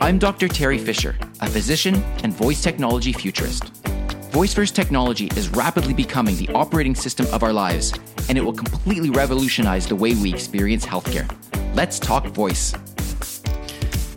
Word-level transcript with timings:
I'm 0.00 0.18
Dr. 0.18 0.48
Terry 0.48 0.78
Fisher, 0.78 1.16
a 1.40 1.48
physician 1.48 1.96
and 2.22 2.32
voice 2.32 2.62
technology 2.62 3.12
futurist. 3.12 3.64
Voice 4.30 4.54
first 4.54 4.76
technology 4.76 5.26
is 5.36 5.48
rapidly 5.48 5.94
becoming 5.94 6.36
the 6.36 6.48
operating 6.54 6.94
system 6.94 7.26
of 7.32 7.42
our 7.42 7.52
lives, 7.52 7.92
and 8.28 8.36
it 8.38 8.40
will 8.42 8.52
completely 8.52 9.10
revolutionize 9.10 9.86
the 9.86 9.96
way 9.96 10.14
we 10.14 10.32
experience 10.32 10.84
healthcare. 10.86 11.26
Let's 11.74 11.98
talk 11.98 12.26
voice. 12.26 12.72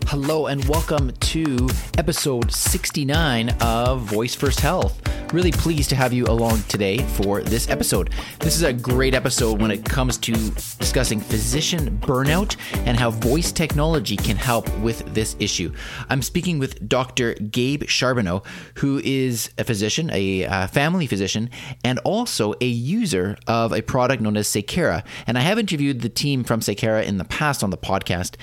Hello, 0.06 0.46
and 0.46 0.64
welcome 0.66 1.12
to 1.12 1.68
episode 1.98 2.52
69 2.52 3.50
of 3.60 4.02
Voice 4.02 4.34
First 4.34 4.60
Health. 4.60 5.00
Really 5.32 5.52
pleased 5.52 5.90
to 5.90 5.96
have 5.96 6.12
you 6.12 6.24
along 6.24 6.62
today 6.64 6.98
for 6.98 7.40
this 7.40 7.68
episode. 7.68 8.10
This 8.40 8.56
is 8.56 8.62
a 8.62 8.72
great 8.72 9.14
episode 9.14 9.62
when 9.62 9.70
it 9.70 9.84
comes 9.84 10.18
to 10.18 10.32
discussing 10.32 11.20
physician 11.20 11.98
burnout 12.00 12.56
and 12.84 12.98
how 12.98 13.12
voice 13.12 13.52
technology 13.52 14.16
can 14.16 14.34
help 14.34 14.68
with 14.78 15.14
this 15.14 15.36
issue. 15.38 15.72
I'm 16.08 16.20
speaking 16.20 16.58
with 16.58 16.88
Dr. 16.88 17.34
Gabe 17.34 17.84
Charbonneau, 17.84 18.42
who 18.78 19.00
is 19.04 19.50
a 19.56 19.62
physician, 19.62 20.10
a 20.12 20.46
uh, 20.46 20.66
family 20.66 21.06
physician, 21.06 21.48
and 21.84 22.00
also 22.00 22.54
a 22.60 22.66
user 22.66 23.36
of 23.46 23.72
a 23.72 23.82
product 23.82 24.20
known 24.20 24.36
as 24.36 24.48
Saykara. 24.48 25.04
And 25.28 25.38
I 25.38 25.42
have 25.42 25.60
interviewed 25.60 26.00
the 26.00 26.08
team 26.08 26.42
from 26.42 26.58
Saykara 26.58 27.04
in 27.04 27.18
the 27.18 27.24
past 27.24 27.62
on 27.62 27.70
the 27.70 27.78
podcast. 27.78 28.34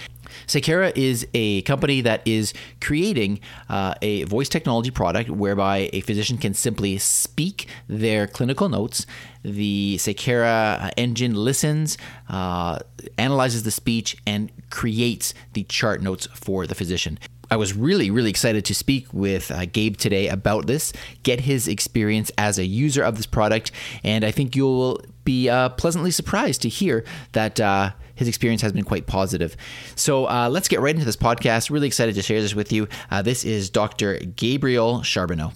Saykara 0.45 0.95
is 0.95 1.27
a 1.33 1.61
company 1.63 2.01
that 2.01 2.21
is 2.25 2.53
creating 2.81 3.39
uh, 3.69 3.95
a 4.01 4.23
voice 4.23 4.49
technology 4.49 4.91
product 4.91 5.29
whereby 5.29 5.89
a 5.93 6.01
physician 6.01 6.37
can 6.37 6.53
simply 6.53 6.97
speak 6.97 7.67
their 7.87 8.27
clinical 8.27 8.69
notes. 8.69 9.05
The 9.43 9.97
Saykara 9.97 10.91
engine 10.97 11.35
listens, 11.35 11.97
uh, 12.29 12.79
analyzes 13.17 13.63
the 13.63 13.71
speech, 13.71 14.17
and 14.25 14.51
creates 14.69 15.33
the 15.53 15.63
chart 15.63 16.01
notes 16.01 16.27
for 16.33 16.67
the 16.67 16.75
physician. 16.75 17.17
I 17.49 17.55
was 17.55 17.73
really, 17.73 18.11
really 18.11 18.29
excited 18.29 18.65
to 18.65 18.75
speak 18.75 19.07
with 19.13 19.51
uh, 19.51 19.65
Gabe 19.65 19.95
today 19.95 20.27
about 20.27 20.67
this, 20.67 20.91
get 21.23 21.41
his 21.41 21.67
experience 21.67 22.29
as 22.37 22.59
a 22.59 22.65
user 22.65 23.03
of 23.03 23.15
this 23.15 23.25
product, 23.25 23.71
and 24.03 24.25
I 24.25 24.31
think 24.31 24.55
you'll 24.55 25.01
be 25.23 25.49
uh, 25.49 25.69
pleasantly 25.69 26.11
surprised 26.11 26.61
to 26.63 26.69
hear 26.69 27.05
that 27.31 27.59
uh, 27.59 27.91
his 28.17 28.27
experience 28.27 28.61
has 28.61 28.73
been 28.73 28.83
quite 28.83 29.05
positive. 29.05 29.55
So 29.95 30.27
uh, 30.27 30.49
let's 30.49 30.67
get 30.67 30.81
right 30.81 30.93
into 30.93 31.05
this 31.05 31.15
podcast. 31.15 31.69
Really 31.69 31.87
excited 31.87 32.15
to 32.15 32.21
share 32.21 32.41
this 32.41 32.53
with 32.53 32.73
you. 32.73 32.87
Uh, 33.09 33.21
this 33.21 33.45
is 33.45 33.69
Dr. 33.69 34.17
Gabriel 34.17 35.03
Charbonneau. 35.03 35.53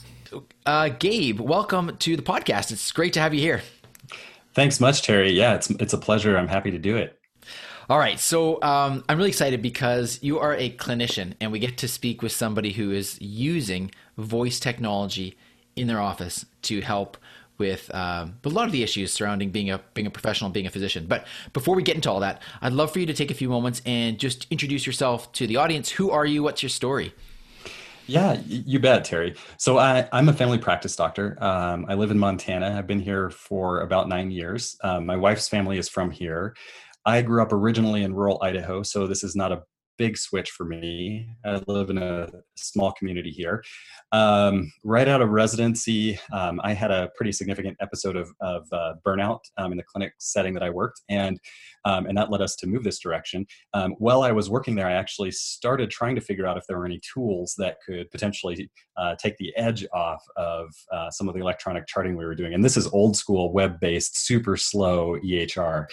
Uh, 0.66 0.90
Gabe, 0.90 1.42
welcome 1.42 1.98
to 1.98 2.16
the 2.16 2.22
podcast. 2.22 2.72
It's 2.72 2.92
great 2.92 3.14
to 3.14 3.20
have 3.20 3.34
you 3.34 3.42
here. 3.42 3.62
Thanks 4.54 4.80
much, 4.80 5.02
Terry. 5.02 5.32
Yeah, 5.32 5.56
it's 5.56 5.70
it's 5.72 5.94
a 5.94 5.98
pleasure. 5.98 6.38
I'm 6.38 6.48
happy 6.48 6.72
to 6.72 6.80
do 6.80 6.98
it. 6.98 7.18
All 7.90 7.98
right, 7.98 8.20
so 8.20 8.62
um, 8.62 9.04
I'm 9.10 9.18
really 9.18 9.30
excited 9.30 9.62
because 9.62 10.20
you 10.22 10.40
are 10.40 10.56
a 10.56 10.70
clinician, 10.70 11.34
and 11.42 11.52
we 11.52 11.60
get 11.60 11.78
to 11.80 11.88
speak 11.88 12.22
with 12.22 12.32
somebody 12.32 12.74
who 12.74 12.92
is 12.92 13.20
using 13.20 13.92
voice 14.18 14.60
technology 14.60 15.38
in 15.76 15.88
their 15.88 16.00
office 16.00 16.46
to 16.64 16.82
help 16.82 17.18
with 17.62 17.94
um, 17.94 18.40
a 18.44 18.50
lot 18.50 18.66
of 18.66 18.72
the 18.72 18.82
issues 18.82 19.14
surrounding 19.14 19.52
being 19.52 19.70
a 19.70 19.80
being 19.94 20.08
a 20.08 20.10
professional, 20.10 20.50
being 20.50 20.66
a 20.66 20.72
physician. 20.72 21.06
But 21.08 21.28
before 21.54 21.76
we 21.76 21.84
get 21.84 21.96
into 21.96 22.10
all 22.10 22.20
that, 22.22 22.42
I'd 22.60 22.74
love 22.74 22.92
for 22.92 23.00
you 23.00 23.06
to 23.06 23.14
take 23.14 23.30
a 23.30 23.36
few 23.36 23.50
moments 23.50 23.84
and 23.86 24.18
just 24.18 24.48
introduce 24.50 24.88
yourself 24.88 25.32
to 25.34 25.46
the 25.46 25.58
audience. 25.58 25.92
Who 25.92 26.10
are 26.10 26.26
you? 26.26 26.42
What's 26.42 26.64
your 26.64 26.72
story? 26.72 27.14
Yeah, 28.08 28.42
you 28.48 28.80
bet, 28.80 29.06
Terry. 29.06 29.36
So 29.58 29.78
I, 29.78 30.10
am 30.12 30.28
a 30.28 30.34
family 30.34 30.58
practice 30.58 30.96
doctor. 30.96 31.38
Um, 31.40 31.86
I 31.88 31.94
live 31.94 32.10
in 32.10 32.18
Montana. 32.18 32.76
I've 32.78 32.88
been 32.88 33.00
here 33.00 33.30
for 33.30 33.82
about 33.82 34.10
nine 34.10 34.32
years. 34.32 34.76
Um, 34.84 35.06
my 35.06 35.16
wife's 35.16 35.48
family 35.48 35.78
is 35.78 35.88
from 35.88 36.10
here. 36.10 36.56
I 37.06 37.22
grew 37.22 37.44
up 37.44 37.54
originally 37.54 38.02
in 38.04 38.14
rural 38.16 38.40
Idaho, 38.42 38.82
so 38.84 39.08
this 39.08 39.24
is 39.24 39.36
not 39.36 39.52
a 39.52 39.62
big 40.02 40.18
switch 40.18 40.50
for 40.50 40.66
me. 40.66 41.28
I 41.46 41.62
live 41.68 41.92
in 41.92 42.00
a 42.00 42.28
small 42.56 42.92
community 42.94 43.30
here. 43.30 43.64
Um, 44.12 44.74
right 44.84 45.08
out 45.08 45.22
of 45.22 45.30
residency, 45.30 46.20
um, 46.34 46.60
I 46.64 46.74
had 46.74 46.90
a 46.90 47.12
pretty 47.16 47.32
significant 47.32 47.78
episode 47.80 48.16
of, 48.16 48.32
of 48.42 48.66
uh, 48.72 48.94
burnout 49.06 49.42
um, 49.60 49.72
in 49.72 49.78
the 49.78 49.84
clinic 49.84 50.14
setting 50.18 50.56
that 50.56 50.64
I 50.64 50.72
worked, 50.72 51.02
and 51.10 51.40
um, 51.86 52.06
and 52.06 52.18
that 52.18 52.32
led 52.32 52.42
us 52.42 52.56
to 52.58 52.68
move 52.68 52.84
this 52.84 53.00
direction. 53.00 53.46
Um, 53.74 53.96
while 53.98 54.24
I 54.24 54.32
was 54.32 54.50
working 54.50 54.76
there, 54.76 54.88
I 54.88 54.94
actually 54.94 55.32
started 55.32 55.90
trying 55.90 56.16
to 56.16 56.22
figure 56.22 56.46
out 56.46 56.58
if 56.58 56.66
there 56.68 56.78
were 56.78 56.86
any 56.86 57.00
tools 57.14 57.56
that 57.58 57.78
could 57.86 58.10
potentially 58.12 58.70
uh, 58.98 59.16
take 59.16 59.38
the 59.38 59.56
edge 59.58 59.86
off 59.94 60.24
of 60.38 60.70
uh, 60.92 61.10
some 61.10 61.28
of 61.28 61.34
the 61.34 61.42
electronic 61.42 61.88
charting 61.88 62.16
we 62.16 62.26
were 62.26 62.36
doing. 62.36 62.54
And 62.54 62.64
this 62.64 62.78
is 62.78 62.88
old 62.88 63.16
school, 63.16 63.52
web 63.52 63.80
based, 63.80 64.26
super 64.26 64.58
slow 64.58 65.18
EHR. 65.20 65.86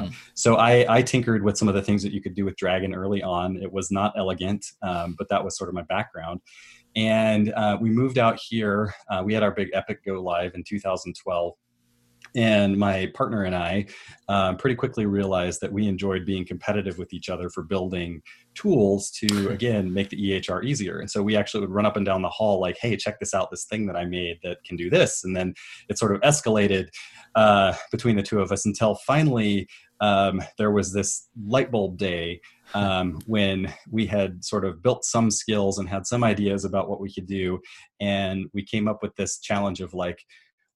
mm-hmm. 0.00 0.14
So 0.34 0.56
I, 0.56 0.86
I, 0.88 1.02
tinkered 1.02 1.42
with 1.44 1.56
some 1.56 1.68
of 1.68 1.74
the 1.74 1.82
things 1.82 2.02
that 2.02 2.12
you 2.12 2.20
could 2.20 2.34
do 2.34 2.44
with 2.44 2.56
Dragon 2.56 2.94
early 2.94 3.22
on. 3.22 3.56
It 3.62 3.72
was 3.72 3.90
not 3.90 4.12
elegant, 4.16 4.66
um, 4.82 5.14
but 5.18 5.28
that 5.28 5.44
was 5.44 5.56
sort 5.56 5.68
of 5.68 5.74
my 5.74 5.82
background. 5.82 6.40
And 6.96 7.52
uh, 7.52 7.76
we 7.80 7.90
moved 7.90 8.18
out 8.18 8.38
here. 8.40 8.94
Uh, 9.10 9.22
we 9.24 9.34
had 9.34 9.42
our 9.42 9.50
big 9.50 9.68
Epic 9.74 10.04
go 10.04 10.20
live 10.22 10.54
in 10.54 10.64
2012 10.66 11.54
and 12.36 12.76
my 12.76 13.10
partner 13.14 13.44
and 13.44 13.56
I 13.56 13.86
um, 14.28 14.58
pretty 14.58 14.76
quickly 14.76 15.06
realized 15.06 15.62
that 15.62 15.72
we 15.72 15.88
enjoyed 15.88 16.26
being 16.26 16.44
competitive 16.44 16.98
with 16.98 17.14
each 17.14 17.30
other 17.30 17.48
for 17.48 17.62
building 17.62 18.20
tools 18.54 19.10
to 19.12 19.48
again 19.48 19.92
make 19.92 20.10
the 20.10 20.16
EHR 20.18 20.62
easier. 20.62 20.98
And 20.98 21.10
so 21.10 21.22
we 21.22 21.34
actually 21.34 21.60
would 21.60 21.70
run 21.70 21.86
up 21.86 21.96
and 21.96 22.04
down 22.04 22.22
the 22.22 22.28
hall 22.28 22.60
like, 22.60 22.76
"Hey, 22.78 22.96
check 22.96 23.18
this 23.18 23.34
out! 23.34 23.50
This 23.50 23.64
thing 23.64 23.86
that 23.86 23.96
I 23.96 24.04
made 24.04 24.38
that 24.42 24.58
can 24.64 24.76
do 24.76 24.90
this." 24.90 25.24
And 25.24 25.34
then 25.34 25.54
it 25.88 25.98
sort 25.98 26.14
of 26.14 26.20
escalated 26.20 26.88
uh, 27.34 27.74
between 27.90 28.16
the 28.16 28.22
two 28.22 28.40
of 28.40 28.52
us 28.52 28.66
until 28.66 28.96
finally 29.06 29.66
um, 30.00 30.42
there 30.58 30.70
was 30.70 30.92
this 30.92 31.28
light 31.46 31.70
bulb 31.70 31.96
day 31.96 32.40
um, 32.74 33.18
when 33.26 33.72
we 33.90 34.04
had 34.04 34.44
sort 34.44 34.66
of 34.66 34.82
built 34.82 35.04
some 35.04 35.30
skills 35.30 35.78
and 35.78 35.88
had 35.88 36.06
some 36.06 36.22
ideas 36.22 36.66
about 36.66 36.90
what 36.90 37.00
we 37.00 37.10
could 37.10 37.26
do, 37.26 37.60
and 37.98 38.46
we 38.52 38.62
came 38.62 38.88
up 38.88 39.02
with 39.02 39.16
this 39.16 39.38
challenge 39.38 39.80
of 39.80 39.94
like 39.94 40.22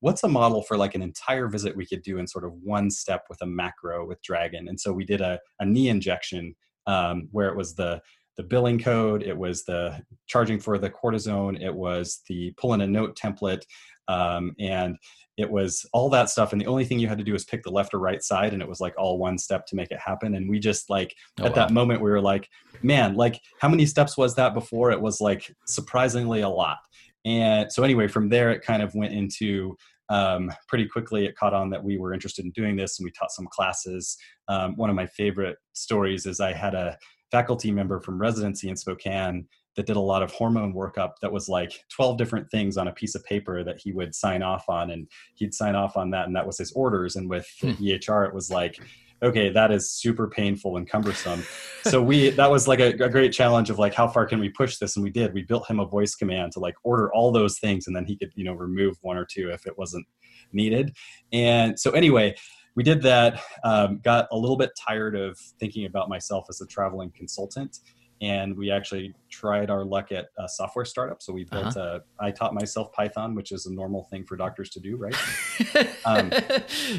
what's 0.01 0.25
a 0.25 0.29
model 0.29 0.63
for 0.63 0.77
like 0.77 0.95
an 0.95 1.03
entire 1.03 1.49
visit 1.49 1.77
we 1.77 1.87
could 1.87 2.03
do 2.03 2.19
in 2.19 2.27
sort 2.27 2.45
of 2.45 2.53
one 2.63 2.91
step 2.91 3.25
with 3.29 3.41
a 3.43 3.47
macro 3.47 4.07
with 4.07 4.23
Dragon? 4.23 4.69
And 4.69 4.81
so 4.81 4.93
we 4.93 5.05
did 5.05 5.21
a, 5.21 5.39
a 5.61 5.67
knee 5.67 5.89
injection 5.89 6.55
um, 6.87 7.29
where 7.31 7.49
it 7.49 7.57
was 7.57 7.75
the 7.75 8.01
the 8.37 8.43
billing 8.45 8.79
code, 8.79 9.23
it 9.23 9.37
was 9.37 9.65
the 9.65 10.01
charging 10.27 10.59
for 10.59 10.79
the 10.79 10.89
cortisone, 10.89 11.61
it 11.63 11.75
was 11.75 12.23
the 12.27 12.55
pull 12.57 12.73
in 12.73 12.81
a 12.81 12.87
note 12.87 13.19
template, 13.19 13.61
um, 14.09 14.55
and 14.59 14.97
it 15.37 15.51
was 15.51 15.85
all 15.93 16.09
that 16.11 16.31
stuff. 16.31 16.53
And 16.53 16.61
the 16.61 16.67
only 16.67 16.85
thing 16.85 16.99
you 16.99 17.09
had 17.09 17.19
to 17.19 17.25
do 17.25 17.35
was 17.35 17.45
pick 17.45 17.63
the 17.63 17.71
left 17.71 17.93
or 17.93 17.99
right 17.99 18.23
side, 18.23 18.53
and 18.55 18.63
it 18.63 18.69
was 18.69 18.81
like 18.81 18.95
all 18.97 19.19
one 19.19 19.37
step 19.37 19.67
to 19.67 19.77
make 19.77 19.91
it 19.91 19.99
happen. 19.99 20.37
And 20.37 20.49
we 20.49 20.59
just 20.59 20.89
like 20.89 21.15
oh, 21.39 21.45
at 21.45 21.51
wow. 21.51 21.55
that 21.57 21.73
moment 21.73 22.01
we 22.01 22.11
were 22.11 22.21
like, 22.21 22.49
man, 22.83 23.15
like 23.15 23.41
how 23.61 23.69
many 23.69 23.85
steps 23.85 24.17
was 24.17 24.35
that 24.37 24.55
before? 24.55 24.91
It 24.91 25.01
was 25.01 25.21
like 25.21 25.55
surprisingly 25.67 26.41
a 26.41 26.49
lot. 26.49 26.79
And 27.25 27.71
so 27.71 27.83
anyway, 27.83 28.09
from 28.09 28.29
there 28.29 28.51
it 28.51 28.63
kind 28.63 28.83
of 28.83 28.95
went 28.95 29.13
into 29.13 29.77
um, 30.09 30.51
pretty 30.69 30.87
quickly 30.87 31.25
it 31.25 31.37
caught 31.37 31.55
on 31.55 31.71
that 31.71 31.85
we 31.85 31.97
were 31.97 32.13
interested 32.13 32.45
in 32.45 32.51
doing 32.51 32.77
this 32.77 32.99
and 32.99 33.05
we 33.05 33.13
taught 33.13 33.31
some 33.31 33.47
classes. 33.47 34.17
Um, 34.49 34.77
one 34.77 34.91
of 34.91 34.97
my 34.97 35.07
favorite 35.07 35.57
stories 35.73 36.27
is 36.27 36.41
I 36.41 36.53
had 36.53 36.75
a 36.75 36.99
faculty 37.31 37.71
member 37.71 38.01
from 38.01 38.21
residency 38.21 38.69
in 38.69 38.77
Spokane 38.77 39.47
that 39.77 39.87
did 39.87 39.97
a 39.97 40.01
lot 40.01 40.23
of 40.23 40.33
hormone 40.33 40.75
workup 40.75 41.13
that 41.23 41.31
was 41.33 41.49
like 41.49 41.73
12 41.95 42.19
different 42.19 42.51
things 42.51 42.77
on 42.77 42.89
a 42.89 42.93
piece 42.93 43.15
of 43.15 43.25
paper 43.25 43.63
that 43.63 43.81
he 43.81 43.93
would 43.93 44.15
sign 44.15 44.43
off 44.43 44.69
on 44.69 44.91
and 44.91 45.07
he'd 45.37 45.55
sign 45.55 45.77
off 45.77 45.97
on 45.97 46.11
that 46.11 46.27
and 46.27 46.35
that 46.35 46.47
was 46.47 46.59
his 46.59 46.73
orders 46.73 47.15
and 47.15 47.31
with 47.31 47.47
hmm. 47.61 47.71
EHR 47.71 48.27
it 48.27 48.35
was 48.35 48.51
like 48.51 48.81
okay 49.23 49.51
that 49.51 49.71
is 49.71 49.91
super 49.93 50.29
painful 50.29 50.77
and 50.77 50.89
cumbersome. 50.89 51.43
So 51.85 52.03
we 52.03 52.31
that 52.31 52.51
was 52.51 52.69
like 52.69 52.81
a, 52.81 52.89
a, 53.03 53.09
great 53.09 53.33
challenge 53.33 53.71
of 53.71 53.79
like 53.79 53.95
how 53.95 54.07
far 54.07 54.27
can 54.27 54.39
we 54.39 54.49
push 54.51 54.77
this? 54.77 54.97
And 54.97 55.03
we 55.03 55.11
did. 55.11 55.33
We 55.33 55.43
built 55.43 55.69
him 55.69 55.81
a 55.81 55.87
voice 55.87 56.15
command 56.15 56.53
to 56.53 56.61
like 56.61 56.75
order 56.85 57.13
all 57.13 57.33
those 57.33 57.59
things 57.59 57.87
and 57.87 57.97
then 57.97 58.05
he 58.05 58.17
could 58.17 58.31
you 58.35 58.45
know 58.45 58.53
remove 58.53 58.97
one 59.01 59.17
or 59.17 59.27
two 59.31 59.51
if 59.51 59.67
it 59.67 59.79
wasn't 59.79 60.07
needed. 60.53 60.95
And 61.33 61.79
so 61.79 61.93
anyway 61.93 62.35
we 62.77 62.85
did 62.85 63.03
that 63.03 63.43
um, 63.65 64.01
got 64.03 64.29
a 64.31 64.37
little 64.37 64.57
bit 64.57 64.71
tired 64.89 65.17
of 65.17 65.37
thinking 65.59 65.87
about 65.87 66.09
myself 66.09 66.47
as 66.49 66.61
a 66.61 66.67
traveling 66.67 67.11
consultant 67.17 67.79
and 68.21 68.55
we 68.55 68.71
actually 68.71 69.15
tried 69.31 69.71
our 69.71 69.83
luck 69.83 70.13
at 70.13 70.27
a 70.39 70.47
software 70.47 70.85
startup. 70.85 71.23
So 71.23 71.33
we 71.33 71.45
built 71.45 71.77
uh-huh. 71.77 72.01
a, 72.21 72.25
I 72.25 72.31
taught 72.31 72.53
myself 72.53 72.93
Python, 72.93 73.35
which 73.35 73.51
is 73.51 73.65
a 73.65 73.73
normal 73.73 74.05
thing 74.05 74.25
for 74.25 74.37
doctors 74.37 74.69
to 74.71 74.81
do, 74.81 74.97
right? 74.97 75.15
Um, 76.05 76.33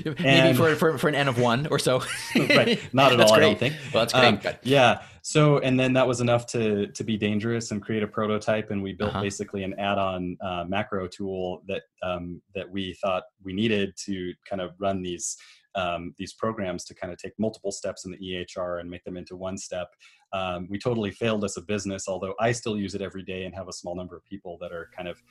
Maybe 0.05 0.53
for, 0.53 0.75
for, 0.75 0.97
for, 0.97 1.09
an 1.09 1.15
N 1.15 1.27
of 1.27 1.39
one 1.39 1.67
or 1.67 1.79
so. 1.79 2.03
right. 2.35 2.79
Not 2.93 3.11
at 3.11 3.19
all, 3.21 3.29
great. 3.29 3.37
I 3.37 3.39
don't 3.39 3.59
think. 3.59 3.75
Well, 3.93 4.05
that's 4.05 4.13
great. 4.13 4.45
Um, 4.45 4.59
yeah. 4.61 5.01
So, 5.23 5.57
and 5.57 5.79
then 5.79 5.93
that 5.93 6.07
was 6.07 6.21
enough 6.21 6.45
to, 6.47 6.87
to 6.87 7.03
be 7.03 7.17
dangerous 7.17 7.71
and 7.71 7.81
create 7.81 8.03
a 8.03 8.07
prototype. 8.07 8.69
And 8.69 8.81
we 8.81 8.93
built 8.93 9.11
uh-huh. 9.11 9.21
basically 9.21 9.63
an 9.63 9.77
add-on 9.79 10.37
uh, 10.41 10.65
macro 10.67 11.07
tool 11.07 11.63
that, 11.67 11.81
um, 12.03 12.41
that 12.53 12.69
we 12.69 12.93
thought 12.93 13.23
we 13.43 13.53
needed 13.53 13.97
to 14.05 14.33
kind 14.47 14.61
of 14.61 14.71
run 14.79 15.01
these 15.01 15.35
um, 15.75 16.13
these 16.17 16.33
programs 16.33 16.83
to 16.85 16.95
kind 16.95 17.11
of 17.11 17.19
take 17.19 17.33
multiple 17.37 17.71
steps 17.71 18.05
in 18.05 18.11
the 18.11 18.17
EHR 18.17 18.79
and 18.79 18.89
make 18.89 19.03
them 19.03 19.17
into 19.17 19.35
one 19.35 19.57
step. 19.57 19.87
Um, 20.33 20.67
we 20.69 20.77
totally 20.77 21.11
failed 21.11 21.43
as 21.43 21.57
a 21.57 21.61
business, 21.61 22.07
although 22.07 22.33
I 22.39 22.51
still 22.51 22.77
use 22.77 22.95
it 22.95 23.01
every 23.01 23.23
day 23.23 23.45
and 23.45 23.55
have 23.55 23.67
a 23.67 23.73
small 23.73 23.95
number 23.95 24.15
of 24.15 24.25
people 24.25 24.57
that 24.61 24.71
are 24.71 24.89
kind 24.95 25.07
of 25.07 25.21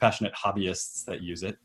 passionate 0.00 0.32
hobbyists 0.34 1.04
that 1.04 1.22
use 1.22 1.42
it. 1.42 1.56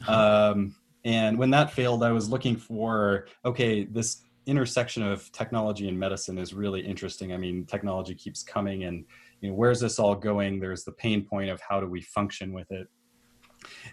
Uh-huh. 0.00 0.52
Um, 0.52 0.74
and 1.04 1.38
when 1.38 1.50
that 1.50 1.72
failed, 1.72 2.04
I 2.04 2.12
was 2.12 2.28
looking 2.28 2.56
for 2.56 3.26
okay, 3.44 3.84
this 3.84 4.22
intersection 4.46 5.02
of 5.02 5.30
technology 5.32 5.88
and 5.88 5.98
medicine 5.98 6.38
is 6.38 6.52
really 6.52 6.80
interesting. 6.80 7.32
I 7.32 7.36
mean, 7.36 7.64
technology 7.64 8.14
keeps 8.14 8.42
coming, 8.42 8.84
and 8.84 9.04
you 9.40 9.50
know, 9.50 9.54
where's 9.54 9.80
this 9.80 9.98
all 9.98 10.14
going? 10.14 10.60
There's 10.60 10.84
the 10.84 10.92
pain 10.92 11.24
point 11.24 11.50
of 11.50 11.60
how 11.60 11.80
do 11.80 11.88
we 11.88 12.02
function 12.02 12.52
with 12.52 12.70
it. 12.70 12.88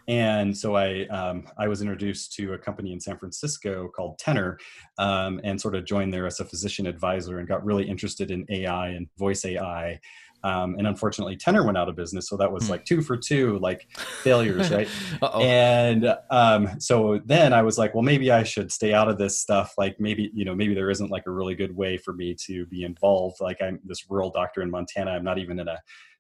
And 0.08 0.58
so 0.58 0.76
I 0.76 1.06
um, 1.08 1.46
I 1.58 1.68
was 1.68 1.82
introduced 1.82 2.34
to 2.34 2.54
a 2.54 2.58
company 2.58 2.94
in 2.94 3.00
San 3.00 3.18
Francisco 3.18 3.90
called 3.96 4.18
Tenor, 4.18 4.58
um, 4.98 5.40
and 5.44 5.60
sort 5.60 5.76
of 5.76 5.86
joined 5.86 6.14
there 6.14 6.26
as 6.26 6.40
a 6.40 6.46
physician 6.46 6.88
advisor, 6.88 7.40
and 7.40 7.48
got 7.48 7.64
really 7.64 7.88
interested 7.88 8.32
in 8.32 8.46
AI 8.50 8.90
and 8.90 9.08
voice 9.18 9.46
AI. 9.46 10.00
Um, 10.44 10.76
and 10.78 10.88
unfortunately, 10.88 11.36
Tenor 11.36 11.66
went 11.66 11.78
out 11.78 11.90
of 11.90 11.96
business, 11.96 12.30
so 12.30 12.38
that 12.38 12.52
was 12.52 12.66
hmm. 12.66 12.72
like 12.72 12.86
two 12.86 13.02
for 13.02 13.18
two, 13.18 13.60
like 13.60 13.88
failures, 14.24 14.72
right? 14.72 14.88
and 15.36 16.16
um, 16.32 16.80
so 16.80 17.20
then 17.26 17.54
I 17.54 17.62
was 17.62 17.78
like, 17.78 17.94
well, 17.94 18.04
maybe 18.04 18.32
I 18.32 18.44
should 18.44 18.72
stay 18.72 18.94
out 18.94 19.10
of 19.10 19.18
this 19.18 19.40
stuff. 19.40 19.74
Like 19.78 20.00
maybe 20.00 20.32
you 20.34 20.46
know, 20.46 20.56
maybe 20.56 20.74
there 20.74 20.90
isn't 20.90 21.12
like 21.12 21.28
a 21.28 21.32
really 21.32 21.56
good 21.56 21.76
way 21.76 21.98
for 21.98 22.14
me 22.14 22.36
to 22.46 22.66
be 22.68 22.84
involved. 22.84 23.42
Like 23.42 23.62
I'm 23.62 23.80
this 23.84 24.10
rural 24.10 24.32
doctor 24.32 24.62
in 24.62 24.72
Montana. 24.72 25.12
I'm 25.12 25.24
not 25.24 25.40
even 25.40 25.60
in 25.60 25.68
a 25.68 25.80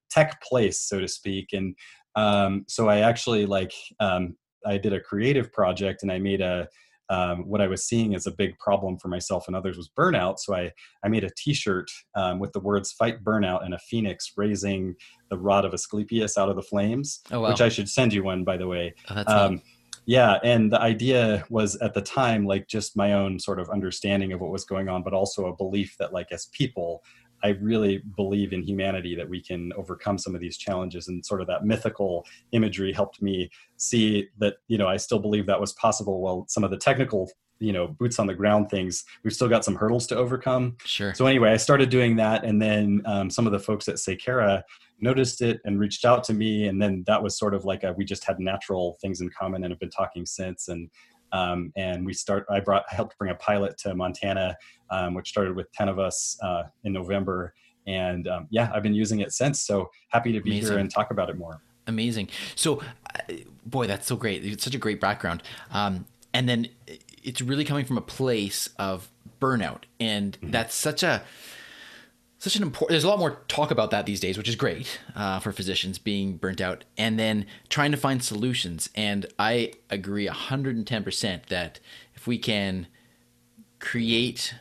tech 0.10 0.42
place, 0.42 0.81
so 0.81 1.00
to 1.00 1.07
speak. 1.07 1.54
And 1.54 1.75
um, 2.19 2.66
so 2.68 2.89
I 2.89 3.00
actually 3.00 3.45
like 3.45 3.74
um, 4.00 4.36
I 4.66 4.77
did 4.77 4.94
a 4.94 5.00
creative 5.00 5.51
project, 5.54 6.04
and 6.04 6.12
I 6.12 6.19
made 6.19 6.42
a 6.42 6.68
um, 7.12 7.48
what 7.48 7.60
I 7.60 7.68
was 7.68 7.86
seeing 7.86 8.13
as 8.13 8.27
a 8.27 8.31
big 8.31 8.57
problem 8.60 9.00
for 9.00 9.07
myself 9.07 9.48
and 9.48 9.56
others 9.56 9.77
was 9.77 9.89
burnout. 9.98 10.38
So 10.38 10.54
I, 10.54 10.71
I 11.04 11.07
made 11.07 11.24
a 11.24 11.31
T-shirt 11.36 11.89
um, 12.16 12.38
with 12.38 12.51
the 12.51 12.60
words 12.60 12.92
"Fight 12.92 13.24
Burnout" 13.24 13.66
and 13.66 13.74
a 13.74 13.80
phoenix 13.80 14.33
raising 14.38 14.95
the 15.31 15.38
rod 15.38 15.66
of 15.66 15.74
Asclepius 15.74 16.38
out 16.38 16.50
of 16.50 16.56
the 16.56 16.62
flames, 16.62 17.21
oh, 17.31 17.42
wow. 17.42 17.50
which 17.50 17.62
I 17.62 17.69
should 17.69 17.89
send 17.89 18.13
you 18.13 18.24
one, 18.24 18.44
by 18.44 18.57
the 18.57 18.68
way. 18.68 18.94
Oh, 19.10 19.24
um, 19.27 19.62
yeah, 20.06 20.39
and 20.44 20.72
the 20.72 20.81
idea 20.81 21.45
was 21.50 21.75
at 21.77 21.94
the 21.94 22.01
time 22.01 22.45
like 22.45 22.68
just 22.68 22.98
my 22.98 23.13
own 23.13 23.39
sort 23.39 23.60
of 23.60 23.69
understanding 23.69 24.33
of 24.33 24.42
what 24.42 24.51
was 24.51 24.65
going 24.65 24.89
on, 24.89 25.04
but 25.04 25.13
also 25.13 25.48
a 25.48 25.56
belief 25.56 25.95
that 26.00 26.13
like 26.13 26.31
as 26.31 26.48
people, 26.51 27.04
I 27.44 27.50
really 27.62 28.03
believe 28.15 28.53
in 28.53 28.63
humanity 28.63 29.15
that 29.15 29.30
we 29.30 29.41
can 29.41 29.71
overcome 29.75 30.18
some 30.18 30.36
of 30.36 30.41
these 30.41 30.57
challenges 30.57 31.07
and 31.07 31.25
sort 31.25 31.41
of 31.41 31.47
that 31.47 31.65
mythical 31.65 32.25
imagery 32.51 32.91
helped 32.91 33.21
me 33.21 33.50
see 33.77 34.27
that 34.39 34.56
you 34.68 34.77
know 34.77 34.88
I 34.88 34.97
still 34.97 35.19
believe 35.19 35.45
that 35.47 35.59
was 35.59 35.74
possible 35.74 36.21
while 36.21 36.45
some 36.47 36.63
of 36.63 36.71
the 36.71 36.77
technical 36.77 37.30
you 37.59 37.74
know 37.74 37.88
boots 37.88 38.19
on 38.19 38.27
the 38.27 38.33
ground 38.33 38.69
things 38.69 39.03
we've 39.24 39.33
still 39.33 39.50
got 39.50 39.65
some 39.65 39.75
hurdles 39.75 40.07
to 40.07 40.15
overcome. 40.15 40.77
Sure. 40.86 41.13
So 41.13 41.25
anyway 41.25 41.51
i 41.51 41.57
started 41.57 41.89
doing 41.89 42.15
that 42.18 42.44
and 42.44 42.62
then 42.62 43.01
um, 43.06 43.30
some 43.30 43.45
of 43.45 43.51
the 43.51 43.59
folks 43.59 43.88
at 43.88 43.95
Saykara 43.95 44.63
noticed 45.01 45.41
it 45.41 45.59
and 45.65 45.80
reached 45.80 46.06
out 46.06 46.24
to 46.25 46.33
me 46.33 46.68
and 46.68 46.81
then 46.81 47.03
that 47.07 47.21
was 47.21 47.38
sort 47.38 47.53
of 47.53 47.65
like 47.65 47.83
a, 47.83 47.94
we 47.94 48.06
just 48.06 48.24
had 48.24 48.39
natural 48.39 48.97
things 49.01 49.21
in 49.21 49.30
common 49.30 49.63
and 49.63 49.71
have 49.71 49.80
been 49.80 49.89
talking 49.89 50.25
since 50.25 50.68
and 50.68 50.89
um, 51.31 51.71
and 51.75 52.05
we 52.05 52.13
start 52.13 52.45
i 52.49 52.59
brought 52.59 52.83
i 52.91 52.95
helped 52.95 53.17
bring 53.17 53.31
a 53.31 53.35
pilot 53.35 53.77
to 53.77 53.93
montana 53.95 54.55
um, 54.89 55.13
which 55.13 55.29
started 55.29 55.55
with 55.55 55.71
10 55.73 55.89
of 55.89 55.99
us 55.99 56.37
uh, 56.43 56.63
in 56.83 56.93
november 56.93 57.53
and 57.87 58.27
um, 58.27 58.47
yeah 58.49 58.71
i've 58.73 58.83
been 58.83 58.93
using 58.93 59.19
it 59.19 59.31
since 59.33 59.61
so 59.61 59.89
happy 60.09 60.31
to 60.31 60.41
be 60.41 60.51
Amazing. 60.51 60.71
here 60.71 60.79
and 60.79 60.91
talk 60.91 61.11
about 61.11 61.29
it 61.29 61.37
more 61.37 61.61
Amazing. 61.89 62.29
So, 62.55 62.81
uh, 63.15 63.33
boy, 63.65 63.87
that's 63.87 64.07
so 64.07 64.15
great. 64.15 64.45
It's 64.45 64.63
such 64.63 64.75
a 64.75 64.77
great 64.77 65.01
background. 65.01 65.43
Um, 65.71 66.05
and 66.33 66.47
then 66.47 66.69
it's 67.23 67.41
really 67.41 67.65
coming 67.65 67.83
from 67.83 67.97
a 67.97 68.01
place 68.01 68.69
of 68.77 69.09
burnout, 69.41 69.83
and 69.99 70.33
mm-hmm. 70.33 70.51
that's 70.51 70.75
such 70.75 71.03
a 71.03 71.23
such 72.39 72.56
an 72.56 72.63
important 72.63 72.89
there's 72.89 73.03
a 73.03 73.07
lot 73.07 73.19
more 73.19 73.41
talk 73.47 73.69
about 73.69 73.91
that 73.91 74.06
these 74.06 74.19
days 74.19 74.38
which 74.38 74.50
is 74.50 74.56
great 74.56 75.00
uh, 75.15 75.39
for 75.39 75.51
physicians 75.51 76.00
being 76.00 76.38
burnt 76.38 76.62
out 76.62 76.86
and 76.97 77.19
then 77.19 77.45
trying 77.68 77.91
to 77.91 77.97
find 77.97 78.24
solutions. 78.24 78.89
And 78.95 79.27
i 79.38 79.74
agree 79.89 80.27
110% 80.27 81.45
that 81.47 81.80
if 82.15 82.25
we 82.25 82.38
can 82.38 82.88
create 83.80 84.56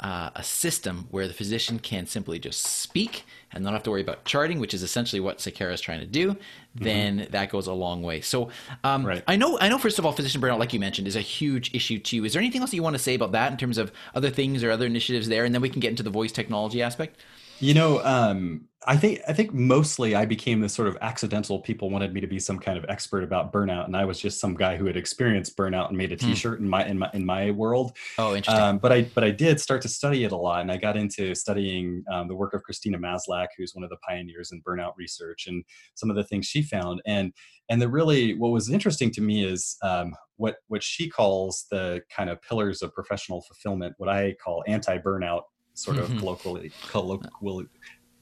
uh, 0.00 0.30
a 0.34 0.42
system 0.42 1.08
where 1.10 1.26
the 1.26 1.34
physician 1.34 1.78
can 1.78 2.06
simply 2.06 2.38
just 2.38 2.62
speak 2.62 3.24
and 3.52 3.64
not 3.64 3.72
have 3.72 3.82
to 3.82 3.90
worry 3.90 4.02
about 4.02 4.24
charting, 4.24 4.60
which 4.60 4.74
is 4.74 4.82
essentially 4.82 5.20
what 5.20 5.38
Saykara 5.38 5.72
is 5.72 5.80
trying 5.80 6.00
to 6.00 6.06
do, 6.06 6.36
then 6.74 7.18
mm-hmm. 7.18 7.30
that 7.32 7.50
goes 7.50 7.66
a 7.66 7.72
long 7.72 8.02
way. 8.02 8.20
So 8.20 8.50
um, 8.84 9.06
right. 9.06 9.22
I 9.26 9.36
know, 9.36 9.58
I 9.58 9.68
know. 9.68 9.78
First 9.78 9.98
of 9.98 10.04
all, 10.04 10.12
physician 10.12 10.40
burnout, 10.40 10.58
like 10.58 10.74
you 10.74 10.80
mentioned, 10.80 11.08
is 11.08 11.16
a 11.16 11.20
huge 11.20 11.74
issue 11.74 11.98
too. 11.98 12.24
Is 12.24 12.34
there 12.34 12.42
anything 12.42 12.60
else 12.60 12.70
that 12.70 12.76
you 12.76 12.82
want 12.82 12.96
to 12.96 13.02
say 13.02 13.14
about 13.14 13.32
that 13.32 13.50
in 13.52 13.56
terms 13.56 13.78
of 13.78 13.90
other 14.14 14.28
things 14.28 14.62
or 14.62 14.70
other 14.70 14.86
initiatives 14.86 15.28
there, 15.28 15.44
and 15.44 15.54
then 15.54 15.62
we 15.62 15.70
can 15.70 15.80
get 15.80 15.90
into 15.90 16.02
the 16.02 16.10
voice 16.10 16.32
technology 16.32 16.82
aspect? 16.82 17.18
You 17.58 17.74
know, 17.74 18.02
um, 18.04 18.68
I 18.88 18.96
think 18.96 19.20
I 19.26 19.32
think 19.32 19.52
mostly 19.52 20.14
I 20.14 20.26
became 20.26 20.60
this 20.60 20.72
sort 20.72 20.86
of 20.86 20.96
accidental. 21.00 21.58
People 21.58 21.90
wanted 21.90 22.12
me 22.12 22.20
to 22.20 22.26
be 22.28 22.38
some 22.38 22.58
kind 22.58 22.78
of 22.78 22.84
expert 22.88 23.24
about 23.24 23.52
burnout, 23.52 23.86
and 23.86 23.96
I 23.96 24.04
was 24.04 24.20
just 24.20 24.38
some 24.38 24.54
guy 24.54 24.76
who 24.76 24.86
had 24.86 24.96
experienced 24.96 25.56
burnout 25.56 25.88
and 25.88 25.98
made 25.98 26.12
a 26.12 26.14
hmm. 26.14 26.28
T-shirt 26.28 26.60
mm. 26.60 26.64
in 26.64 26.68
my 26.68 26.86
in 26.86 26.98
my 26.98 27.10
in 27.12 27.26
my 27.26 27.50
world. 27.50 27.96
Oh, 28.16 28.36
interesting. 28.36 28.62
Um, 28.62 28.78
but 28.78 28.92
I 28.92 29.02
but 29.02 29.24
I 29.24 29.30
did 29.30 29.60
start 29.60 29.82
to 29.82 29.88
study 29.88 30.22
it 30.22 30.30
a 30.30 30.36
lot, 30.36 30.60
and 30.60 30.70
I 30.70 30.76
got 30.76 30.96
into 30.96 31.34
studying 31.34 32.04
um, 32.12 32.28
the 32.28 32.36
work 32.36 32.54
of 32.54 32.62
Christina 32.62 32.98
Maslach, 32.98 33.48
who's 33.58 33.74
one 33.74 33.82
of 33.82 33.90
the 33.90 33.98
pioneers 34.08 34.52
in 34.52 34.62
burnout 34.62 34.92
research, 34.96 35.46
and 35.48 35.64
some 35.94 36.08
of 36.08 36.16
the 36.16 36.24
things 36.24 36.46
she 36.46 36.62
found. 36.62 37.02
And 37.06 37.32
and 37.68 37.82
the 37.82 37.88
really 37.88 38.34
what 38.34 38.52
was 38.52 38.70
interesting 38.70 39.10
to 39.12 39.20
me 39.20 39.44
is 39.44 39.76
um, 39.82 40.14
what 40.36 40.56
what 40.68 40.82
she 40.84 41.08
calls 41.08 41.66
the 41.72 42.02
kind 42.14 42.30
of 42.30 42.40
pillars 42.42 42.82
of 42.82 42.94
professional 42.94 43.42
fulfillment, 43.42 43.94
what 43.98 44.08
I 44.08 44.34
call 44.34 44.62
anti-burnout 44.68 45.42
sort 45.76 45.98
of 45.98 46.08
mm-hmm. 46.08 46.18
colloquially, 46.18 46.72
colloquially 46.88 47.66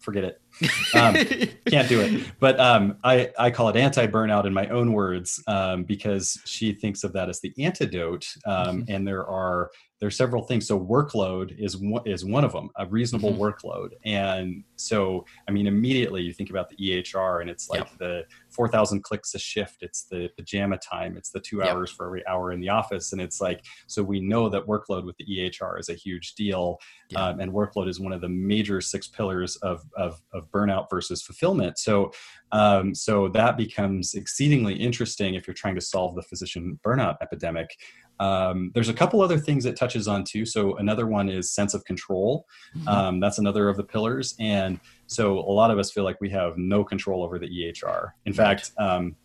forget 0.00 0.24
it. 0.24 0.40
Um, 0.94 1.14
can't 1.66 1.88
do 1.88 2.00
it. 2.00 2.30
But 2.38 2.60
um, 2.60 2.98
I, 3.02 3.30
I 3.36 3.50
call 3.50 3.68
it 3.68 3.76
anti 3.76 4.06
burnout 4.06 4.46
in 4.46 4.54
my 4.54 4.68
own 4.68 4.92
words 4.92 5.42
um, 5.48 5.82
because 5.82 6.40
she 6.44 6.72
thinks 6.72 7.02
of 7.02 7.12
that 7.14 7.28
as 7.28 7.40
the 7.40 7.52
antidote. 7.58 8.32
Um, 8.46 8.82
mm-hmm. 8.82 8.92
And 8.92 9.06
there 9.06 9.26
are 9.26 9.70
there's 10.04 10.18
several 10.18 10.42
things. 10.42 10.66
So 10.66 10.78
workload 10.78 11.58
is 11.58 11.78
one, 11.78 12.02
is 12.04 12.26
one 12.26 12.44
of 12.44 12.52
them, 12.52 12.68
a 12.76 12.86
reasonable 12.86 13.32
mm-hmm. 13.32 13.40
workload. 13.40 13.90
And 14.04 14.62
so, 14.76 15.24
I 15.48 15.50
mean, 15.50 15.66
immediately 15.66 16.20
you 16.20 16.34
think 16.34 16.50
about 16.50 16.68
the 16.68 16.76
EHR 16.76 17.40
and 17.40 17.48
it's 17.48 17.70
like 17.70 17.86
the 17.96 18.24
4,000 18.50 19.02
clicks 19.02 19.34
a 19.34 19.38
shift. 19.38 19.78
It's 19.82 20.04
the 20.04 20.28
pajama 20.36 20.76
time. 20.78 21.16
It's 21.16 21.30
the 21.30 21.40
two 21.40 21.62
hours 21.62 21.90
for 21.90 22.04
every 22.04 22.26
hour 22.26 22.52
in 22.52 22.60
the 22.60 22.68
office. 22.68 23.12
And 23.12 23.20
it's 23.22 23.40
like, 23.40 23.64
so 23.86 24.02
we 24.02 24.20
know 24.20 24.50
that 24.50 24.66
workload 24.66 25.06
with 25.06 25.16
the 25.16 25.24
EHR 25.24 25.80
is 25.80 25.88
a 25.88 25.94
huge 25.94 26.34
deal. 26.34 26.78
Um, 27.16 27.40
and 27.40 27.50
workload 27.50 27.88
is 27.88 27.98
one 27.98 28.12
of 28.12 28.20
the 28.20 28.28
major 28.28 28.82
six 28.82 29.06
pillars 29.06 29.56
of, 29.56 29.84
of, 29.96 30.20
of 30.34 30.43
burnout 30.50 30.86
versus 30.90 31.22
fulfillment. 31.22 31.78
So, 31.78 32.12
um, 32.52 32.94
so 32.94 33.28
that 33.28 33.56
becomes 33.56 34.14
exceedingly 34.14 34.74
interesting 34.74 35.34
if 35.34 35.46
you're 35.46 35.54
trying 35.54 35.74
to 35.74 35.80
solve 35.80 36.14
the 36.14 36.22
physician 36.22 36.78
burnout 36.84 37.16
epidemic. 37.20 37.76
Um, 38.20 38.70
there's 38.74 38.88
a 38.88 38.94
couple 38.94 39.20
other 39.20 39.38
things 39.38 39.66
it 39.66 39.76
touches 39.76 40.06
on 40.06 40.24
too. 40.24 40.46
So 40.46 40.76
another 40.76 41.06
one 41.06 41.28
is 41.28 41.52
sense 41.52 41.74
of 41.74 41.84
control. 41.84 42.46
Mm-hmm. 42.76 42.88
Um, 42.88 43.20
that's 43.20 43.38
another 43.38 43.68
of 43.68 43.76
the 43.76 43.84
pillars. 43.84 44.34
And 44.38 44.78
so 45.06 45.38
a 45.38 45.52
lot 45.52 45.70
of 45.70 45.78
us 45.78 45.90
feel 45.90 46.04
like 46.04 46.20
we 46.20 46.30
have 46.30 46.56
no 46.56 46.84
control 46.84 47.24
over 47.24 47.38
the 47.38 47.48
EHR. 47.48 48.10
In 48.24 48.32
fact, 48.32 48.70
um, 48.78 49.16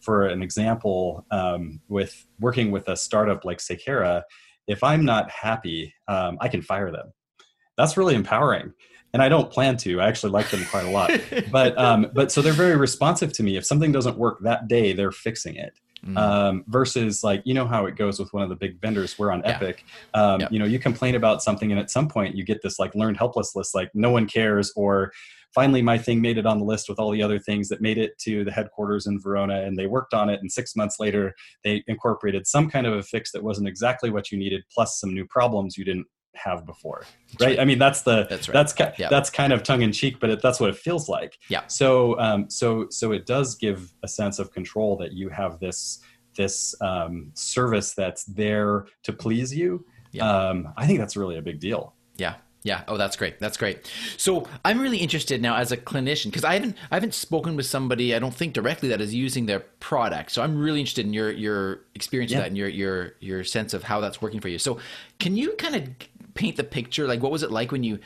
for 0.00 0.26
an 0.26 0.42
example, 0.42 1.26
um, 1.30 1.80
with 1.88 2.26
working 2.38 2.70
with 2.70 2.88
a 2.88 2.96
startup 2.96 3.44
like 3.44 3.58
Saykara, 3.58 4.22
if 4.68 4.82
I'm 4.82 5.04
not 5.04 5.30
happy, 5.30 5.92
um, 6.08 6.38
I 6.40 6.48
can 6.48 6.62
fire 6.62 6.90
them. 6.90 7.12
That's 7.76 7.96
really 7.96 8.14
empowering 8.14 8.72
and 9.16 9.22
I 9.22 9.30
don't 9.30 9.50
plan 9.50 9.78
to. 9.78 9.98
I 10.02 10.08
actually 10.08 10.32
like 10.32 10.50
them 10.50 10.62
quite 10.66 10.84
a 10.84 10.90
lot. 10.90 11.10
but 11.50 11.76
um, 11.78 12.08
but 12.12 12.30
so 12.30 12.42
they're 12.42 12.52
very 12.52 12.76
responsive 12.76 13.32
to 13.32 13.42
me. 13.42 13.56
If 13.56 13.64
something 13.64 13.90
doesn't 13.90 14.18
work 14.18 14.40
that 14.42 14.68
day, 14.68 14.92
they're 14.92 15.10
fixing 15.10 15.56
it. 15.56 15.72
Mm. 16.04 16.18
Um, 16.18 16.64
versus 16.68 17.24
like 17.24 17.40
you 17.46 17.54
know 17.54 17.66
how 17.66 17.86
it 17.86 17.96
goes 17.96 18.20
with 18.20 18.30
one 18.34 18.42
of 18.42 18.50
the 18.50 18.54
big 18.54 18.78
vendors 18.78 19.18
we're 19.18 19.32
on 19.32 19.40
yeah. 19.40 19.56
epic 19.56 19.84
um, 20.12 20.40
yep. 20.42 20.52
you 20.52 20.58
know 20.58 20.66
you 20.66 20.78
complain 20.78 21.14
about 21.14 21.42
something 21.42 21.72
and 21.72 21.80
at 21.80 21.90
some 21.90 22.06
point 22.06 22.36
you 22.36 22.44
get 22.44 22.60
this 22.62 22.78
like 22.78 22.94
learned 22.94 23.16
helpless 23.16 23.56
list 23.56 23.74
like 23.74 23.90
no 23.94 24.10
one 24.10 24.26
cares 24.26 24.72
or 24.76 25.10
finally 25.54 25.80
my 25.80 25.96
thing 25.96 26.20
made 26.20 26.36
it 26.36 26.44
on 26.46 26.58
the 26.58 26.64
list 26.64 26.88
with 26.88 26.98
all 26.98 27.10
the 27.10 27.22
other 27.22 27.38
things 27.38 27.68
that 27.70 27.80
made 27.80 27.96
it 27.96 28.16
to 28.18 28.44
the 28.44 28.52
headquarters 28.52 29.06
in 29.06 29.18
verona 29.18 29.62
and 29.62 29.76
they 29.78 29.86
worked 29.86 30.12
on 30.12 30.28
it 30.28 30.38
and 30.40 30.52
six 30.52 30.76
months 30.76 31.00
later 31.00 31.34
they 31.64 31.82
incorporated 31.88 32.46
some 32.46 32.70
kind 32.70 32.86
of 32.86 32.92
a 32.92 33.02
fix 33.02 33.32
that 33.32 33.42
wasn't 33.42 33.66
exactly 33.66 34.10
what 34.10 34.30
you 34.30 34.38
needed 34.38 34.62
plus 34.72 35.00
some 35.00 35.12
new 35.14 35.26
problems 35.26 35.78
you 35.78 35.84
didn't 35.84 36.06
have 36.36 36.64
before 36.66 37.04
right? 37.40 37.46
right? 37.48 37.60
i 37.60 37.64
mean 37.64 37.78
that's 37.78 38.02
the 38.02 38.26
that's 38.28 38.48
right. 38.48 38.52
that's 38.52 38.98
yep. 38.98 39.10
that's 39.10 39.30
kind 39.30 39.52
of 39.52 39.62
tongue 39.62 39.82
in 39.82 39.92
cheek 39.92 40.18
but 40.20 40.30
it, 40.30 40.42
that's 40.42 40.60
what 40.60 40.70
it 40.70 40.76
feels 40.76 41.08
like 41.08 41.38
yeah 41.48 41.66
so 41.66 42.18
um 42.18 42.48
so 42.50 42.86
so 42.90 43.12
it 43.12 43.26
does 43.26 43.54
give 43.54 43.92
a 44.02 44.08
sense 44.08 44.38
of 44.38 44.52
control 44.52 44.96
that 44.96 45.12
you 45.12 45.28
have 45.28 45.58
this 45.60 46.00
this 46.36 46.74
um, 46.82 47.30
service 47.32 47.94
that's 47.94 48.24
there 48.24 48.86
to 49.02 49.12
please 49.12 49.54
you 49.54 49.84
yeah. 50.12 50.28
um 50.28 50.72
i 50.76 50.86
think 50.86 50.98
that's 50.98 51.16
really 51.16 51.38
a 51.38 51.42
big 51.42 51.58
deal 51.60 51.94
yeah 52.16 52.34
yeah. 52.66 52.82
Oh, 52.88 52.96
that's 52.96 53.14
great. 53.14 53.38
That's 53.38 53.56
great. 53.56 53.88
So 54.16 54.48
I'm 54.64 54.80
really 54.80 54.98
interested 54.98 55.40
now 55.40 55.54
as 55.54 55.70
a 55.70 55.76
clinician 55.76 56.26
because 56.26 56.42
I 56.42 56.54
haven't 56.54 56.76
I 56.90 56.96
haven't 56.96 57.14
spoken 57.14 57.54
with 57.54 57.66
somebody 57.66 58.12
I 58.12 58.18
don't 58.18 58.34
think 58.34 58.54
directly 58.54 58.88
that 58.88 59.00
is 59.00 59.14
using 59.14 59.46
their 59.46 59.60
product. 59.60 60.32
So 60.32 60.42
I'm 60.42 60.58
really 60.58 60.80
interested 60.80 61.06
in 61.06 61.12
your 61.12 61.30
your 61.30 61.82
experience 61.94 62.32
yeah. 62.32 62.38
with 62.38 62.44
that 62.44 62.48
and 62.48 62.56
your 62.56 62.68
your 62.68 63.14
your 63.20 63.44
sense 63.44 63.72
of 63.72 63.84
how 63.84 64.00
that's 64.00 64.20
working 64.20 64.40
for 64.40 64.48
you. 64.48 64.58
So 64.58 64.80
can 65.20 65.36
you 65.36 65.52
kind 65.52 65.76
of 65.76 65.88
paint 66.36 66.56
the 66.56 66.64
picture? 66.64 67.06
Like, 67.06 67.22
what 67.22 67.32
was 67.32 67.42
it 67.42 67.50
like 67.50 67.72
when 67.72 67.82
you 67.82 67.98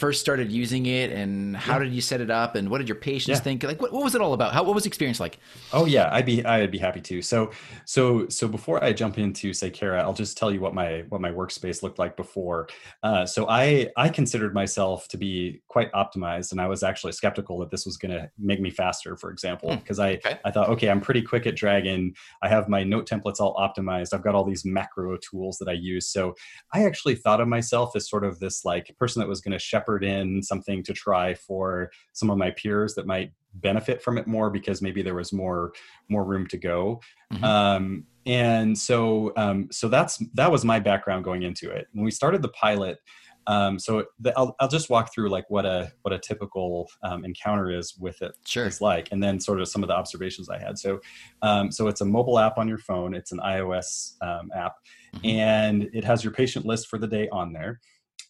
first 0.00 0.20
started 0.20 0.50
using 0.50 0.86
it, 0.86 1.12
and 1.12 1.54
how 1.54 1.74
yeah. 1.74 1.84
did 1.84 1.92
you 1.92 2.00
set 2.00 2.22
it 2.22 2.30
up, 2.30 2.56
and 2.56 2.70
what 2.70 2.78
did 2.78 2.88
your 2.88 2.96
patients 2.96 3.38
yeah. 3.38 3.42
think? 3.42 3.62
Like, 3.62 3.80
what, 3.80 3.92
what 3.92 4.02
was 4.02 4.14
it 4.14 4.22
all 4.22 4.32
about? 4.32 4.54
How 4.54 4.64
what 4.64 4.74
was 4.74 4.84
the 4.84 4.88
experience 4.88 5.20
like? 5.20 5.38
Oh 5.74 5.84
yeah, 5.84 6.08
I'd 6.10 6.24
be 6.24 6.44
I'd 6.44 6.70
be 6.70 6.78
happy 6.78 7.02
to. 7.02 7.20
So 7.20 7.50
so 7.84 8.26
so 8.28 8.48
before 8.48 8.82
I 8.82 8.94
jump 8.94 9.18
into 9.18 9.50
Saykara, 9.50 10.00
I'll 10.00 10.14
just 10.14 10.38
tell 10.38 10.50
you 10.50 10.60
what 10.60 10.74
my 10.74 11.04
what 11.10 11.20
my 11.20 11.30
workspace 11.30 11.82
looked 11.82 11.98
like 11.98 12.16
before. 12.16 12.68
Uh, 13.02 13.26
so 13.26 13.46
I 13.48 13.88
I 13.96 14.08
considered 14.08 14.54
myself 14.54 15.06
to 15.08 15.18
be 15.18 15.60
quite 15.68 15.92
optimized, 15.92 16.52
and 16.52 16.60
I 16.60 16.66
was 16.66 16.82
actually 16.82 17.12
skeptical 17.12 17.58
that 17.58 17.70
this 17.70 17.84
was 17.84 17.98
going 17.98 18.12
to 18.12 18.30
make 18.38 18.60
me 18.60 18.70
faster, 18.70 19.16
for 19.16 19.30
example, 19.30 19.76
because 19.76 19.98
hmm. 19.98 20.04
I 20.04 20.10
okay. 20.14 20.38
I 20.46 20.50
thought 20.50 20.70
okay, 20.70 20.88
I'm 20.88 21.00
pretty 21.00 21.22
quick 21.22 21.46
at 21.46 21.56
Dragon. 21.56 22.14
I 22.42 22.48
have 22.48 22.68
my 22.68 22.82
note 22.82 23.06
templates 23.06 23.40
all 23.40 23.54
optimized. 23.56 24.14
I've 24.14 24.24
got 24.24 24.34
all 24.34 24.44
these 24.44 24.64
macro 24.64 25.18
tools 25.18 25.58
that 25.58 25.68
I 25.68 25.72
use. 25.72 26.08
So 26.10 26.34
I 26.72 26.84
actually 26.84 27.16
thought 27.16 27.42
of 27.42 27.48
myself 27.48 27.94
as 27.96 28.08
sort 28.08 28.24
of 28.24 28.38
this 28.38 28.64
like 28.64 28.96
person 28.98 29.20
that 29.20 29.28
was 29.28 29.42
going 29.42 29.52
to 29.52 29.58
shepherd 29.58 29.89
in 29.98 30.42
something 30.42 30.82
to 30.84 30.92
try 30.92 31.34
for 31.34 31.90
some 32.12 32.30
of 32.30 32.38
my 32.38 32.50
peers 32.52 32.94
that 32.94 33.06
might 33.06 33.32
benefit 33.54 34.02
from 34.02 34.18
it 34.18 34.26
more 34.26 34.50
because 34.50 34.82
maybe 34.82 35.02
there 35.02 35.14
was 35.14 35.32
more 35.32 35.72
more 36.08 36.24
room 36.24 36.46
to 36.48 36.56
go. 36.56 37.00
Mm-hmm. 37.32 37.44
Um, 37.44 38.04
and 38.26 38.76
so 38.76 39.32
um, 39.36 39.68
so 39.70 39.88
that's 39.88 40.22
that 40.34 40.50
was 40.50 40.64
my 40.64 40.78
background 40.78 41.24
going 41.24 41.42
into 41.42 41.70
it. 41.70 41.88
When 41.92 42.04
we 42.04 42.10
started 42.10 42.42
the 42.42 42.48
pilot. 42.48 42.98
Um, 43.46 43.78
so 43.78 44.04
the, 44.20 44.38
I'll, 44.38 44.54
I'll 44.60 44.68
just 44.68 44.90
walk 44.90 45.12
through 45.12 45.30
like 45.30 45.48
what 45.48 45.64
a 45.64 45.90
what 46.02 46.12
a 46.12 46.18
typical 46.18 46.88
um, 47.02 47.24
encounter 47.24 47.70
is 47.70 47.96
with 47.98 48.20
it 48.20 48.32
sure. 48.44 48.66
is 48.66 48.80
like, 48.82 49.08
and 49.10 49.22
then 49.22 49.40
sort 49.40 49.60
of 49.60 49.66
some 49.66 49.82
of 49.82 49.88
the 49.88 49.94
observations 49.94 50.50
I 50.50 50.58
had. 50.58 50.78
So 50.78 51.00
um, 51.40 51.72
so 51.72 51.88
it's 51.88 52.02
a 52.02 52.04
mobile 52.04 52.38
app 52.38 52.58
on 52.58 52.68
your 52.68 52.78
phone. 52.78 53.14
It's 53.14 53.32
an 53.32 53.38
iOS 53.38 54.12
um, 54.20 54.50
app, 54.54 54.74
mm-hmm. 55.16 55.26
and 55.26 55.90
it 55.94 56.04
has 56.04 56.22
your 56.22 56.34
patient 56.34 56.66
list 56.66 56.88
for 56.88 56.98
the 56.98 57.08
day 57.08 57.28
on 57.30 57.52
there. 57.52 57.80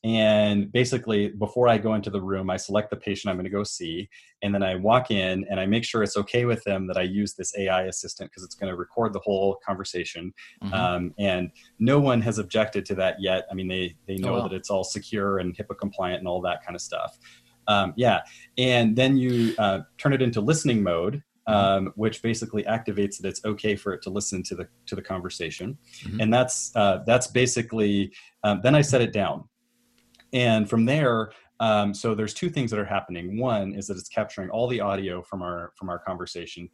And 0.02 0.72
basically, 0.72 1.28
before 1.28 1.68
I 1.68 1.76
go 1.76 1.94
into 1.94 2.08
the 2.08 2.22
room, 2.22 2.48
I 2.48 2.56
select 2.56 2.88
the 2.88 2.96
patient 2.96 3.30
I'm 3.30 3.36
going 3.36 3.44
to 3.44 3.50
go 3.50 3.62
see. 3.62 4.08
And 4.42 4.54
then 4.54 4.62
I 4.62 4.74
walk 4.76 5.10
in 5.10 5.44
and 5.50 5.60
I 5.60 5.66
make 5.66 5.84
sure 5.84 6.02
it's 6.02 6.16
okay 6.16 6.46
with 6.46 6.64
them 6.64 6.86
that 6.86 6.96
I 6.96 7.02
use 7.02 7.34
this 7.34 7.52
AI 7.58 7.82
assistant 7.82 8.30
because 8.30 8.42
it's 8.42 8.54
going 8.54 8.70
to 8.72 8.76
record 8.76 9.12
the 9.12 9.18
whole 9.18 9.60
conversation. 9.64 10.32
Mm-hmm. 10.64 10.72
Um, 10.74 11.14
and 11.18 11.50
no 11.78 12.00
one 12.00 12.22
has 12.22 12.38
objected 12.38 12.86
to 12.86 12.94
that 12.94 13.16
yet. 13.20 13.44
I 13.50 13.54
mean, 13.54 13.68
they, 13.68 13.94
they 14.06 14.16
know 14.16 14.36
oh, 14.36 14.38
wow. 14.38 14.48
that 14.48 14.54
it's 14.54 14.70
all 14.70 14.84
secure 14.84 15.38
and 15.38 15.54
HIPAA 15.54 15.76
compliant 15.78 16.20
and 16.20 16.28
all 16.28 16.40
that 16.42 16.64
kind 16.64 16.74
of 16.74 16.80
stuff. 16.80 17.18
Um, 17.68 17.92
yeah. 17.96 18.20
And 18.56 18.96
then 18.96 19.18
you 19.18 19.54
uh, 19.58 19.80
turn 19.98 20.14
it 20.14 20.22
into 20.22 20.40
listening 20.40 20.82
mode. 20.82 21.22
Mm-hmm. 21.48 21.86
Um, 21.86 21.92
which 21.96 22.22
basically 22.22 22.62
activates 22.64 23.16
that 23.16 23.26
it's 23.26 23.44
okay 23.46 23.74
for 23.74 23.94
it 23.94 24.02
to 24.02 24.10
listen 24.10 24.42
to 24.44 24.54
the 24.54 24.68
to 24.86 24.94
the 24.94 25.00
conversation, 25.00 25.78
mm-hmm. 26.02 26.20
and 26.20 26.32
that's 26.32 26.70
uh, 26.76 27.02
that's 27.06 27.28
basically. 27.28 28.12
Um, 28.44 28.60
then 28.62 28.74
I 28.74 28.82
set 28.82 29.00
it 29.00 29.12
down, 29.12 29.48
and 30.32 30.68
from 30.68 30.84
there 30.84 31.30
um, 31.60 31.92
so 31.92 32.14
there's 32.14 32.32
two 32.32 32.48
things 32.48 32.70
that 32.70 32.80
are 32.80 32.86
happening. 32.86 33.38
One 33.38 33.74
is 33.74 33.86
that 33.88 33.98
it's 33.98 34.08
capturing 34.08 34.48
all 34.48 34.66
the 34.66 34.80
audio 34.80 35.22
from 35.22 35.42
our 35.42 35.72
from 35.76 35.90
our 35.90 35.98
conversation. 35.98 36.68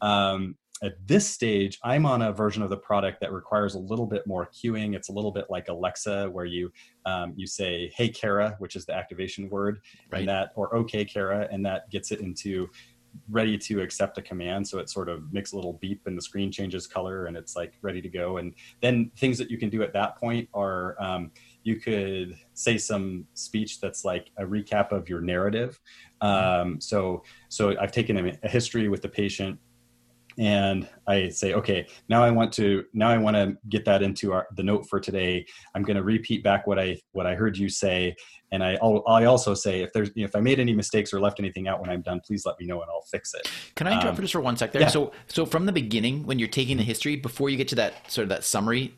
Um, 0.00 0.56
at 0.82 0.94
this 1.06 1.28
stage 1.28 1.78
i'm 1.84 2.06
on 2.06 2.22
a 2.22 2.32
version 2.32 2.62
of 2.62 2.70
the 2.70 2.76
product 2.78 3.20
that 3.20 3.34
requires 3.34 3.74
a 3.74 3.78
little 3.78 4.06
bit 4.06 4.26
more 4.26 4.48
queuing. 4.48 4.96
It's 4.96 5.10
a 5.10 5.12
little 5.12 5.30
bit 5.30 5.44
like 5.50 5.68
alexa 5.68 6.30
where 6.30 6.46
you 6.46 6.72
um, 7.04 7.34
you 7.36 7.46
say 7.46 7.92
hey 7.94 8.08
Kara 8.08 8.56
which 8.60 8.76
is 8.76 8.86
the 8.86 8.94
activation 8.94 9.50
word 9.50 9.80
right. 10.10 10.20
and 10.20 10.28
that 10.30 10.52
or 10.56 10.74
okay 10.74 11.04
Kara 11.04 11.46
and 11.52 11.66
that 11.66 11.90
gets 11.90 12.12
it 12.12 12.20
into 12.20 12.70
ready 13.28 13.58
to 13.58 13.80
accept 13.80 14.18
a 14.18 14.22
command. 14.22 14.66
So 14.66 14.78
it 14.78 14.88
sort 14.88 15.08
of 15.08 15.32
makes 15.32 15.52
a 15.52 15.56
little 15.56 15.74
beep 15.74 16.02
and 16.06 16.16
the 16.16 16.22
screen 16.22 16.50
changes 16.50 16.86
color 16.86 17.26
and 17.26 17.36
it's 17.36 17.56
like 17.56 17.74
ready 17.82 18.00
to 18.00 18.08
go. 18.08 18.38
And 18.38 18.54
then 18.80 19.10
things 19.16 19.38
that 19.38 19.50
you 19.50 19.58
can 19.58 19.68
do 19.68 19.82
at 19.82 19.92
that 19.92 20.16
point 20.16 20.48
are 20.54 20.96
um, 21.00 21.30
you 21.62 21.76
could 21.76 22.36
say 22.54 22.78
some 22.78 23.26
speech 23.34 23.80
that's 23.80 24.04
like 24.04 24.30
a 24.38 24.44
recap 24.44 24.92
of 24.92 25.08
your 25.08 25.20
narrative. 25.20 25.80
Mm-hmm. 26.22 26.70
Um, 26.70 26.80
so, 26.80 27.22
so 27.48 27.76
I've 27.78 27.92
taken 27.92 28.16
a, 28.16 28.38
a 28.42 28.48
history 28.48 28.88
with 28.88 29.02
the 29.02 29.08
patient 29.08 29.58
and 30.38 30.88
I 31.06 31.28
say, 31.28 31.54
okay, 31.54 31.86
now 32.08 32.22
I 32.22 32.30
want 32.30 32.52
to 32.54 32.84
now 32.94 33.10
I 33.10 33.18
want 33.18 33.36
to 33.36 33.56
get 33.68 33.84
that 33.84 34.02
into 34.02 34.32
our, 34.32 34.46
the 34.56 34.62
note 34.62 34.86
for 34.88 35.00
today. 35.00 35.44
I'm 35.74 35.82
going 35.82 35.96
to 35.96 36.02
repeat 36.02 36.42
back 36.42 36.66
what 36.66 36.78
I 36.78 36.98
what 37.12 37.26
I 37.26 37.34
heard 37.34 37.58
you 37.58 37.68
say, 37.68 38.14
and 38.52 38.62
I 38.62 38.74
I 38.76 39.24
also 39.24 39.54
say 39.54 39.82
if 39.82 39.92
there's 39.92 40.10
if 40.16 40.34
I 40.34 40.40
made 40.40 40.58
any 40.58 40.72
mistakes 40.72 41.12
or 41.12 41.20
left 41.20 41.40
anything 41.40 41.68
out 41.68 41.80
when 41.80 41.90
I'm 41.90 42.02
done, 42.02 42.20
please 42.24 42.46
let 42.46 42.58
me 42.58 42.66
know 42.66 42.80
and 42.80 42.90
I'll 42.90 43.04
fix 43.10 43.34
it. 43.34 43.50
Can 43.74 43.86
I 43.86 43.92
interrupt 43.92 44.10
um, 44.10 44.16
for 44.16 44.22
just 44.22 44.32
for 44.32 44.40
one 44.40 44.56
sec 44.56 44.72
there? 44.72 44.82
Yeah. 44.82 44.88
So 44.88 45.12
so 45.26 45.44
from 45.44 45.66
the 45.66 45.72
beginning, 45.72 46.24
when 46.24 46.38
you're 46.38 46.48
taking 46.48 46.76
the 46.76 46.84
history 46.84 47.16
before 47.16 47.50
you 47.50 47.56
get 47.56 47.68
to 47.68 47.74
that 47.76 48.10
sort 48.10 48.22
of 48.22 48.28
that 48.30 48.44
summary 48.44 48.94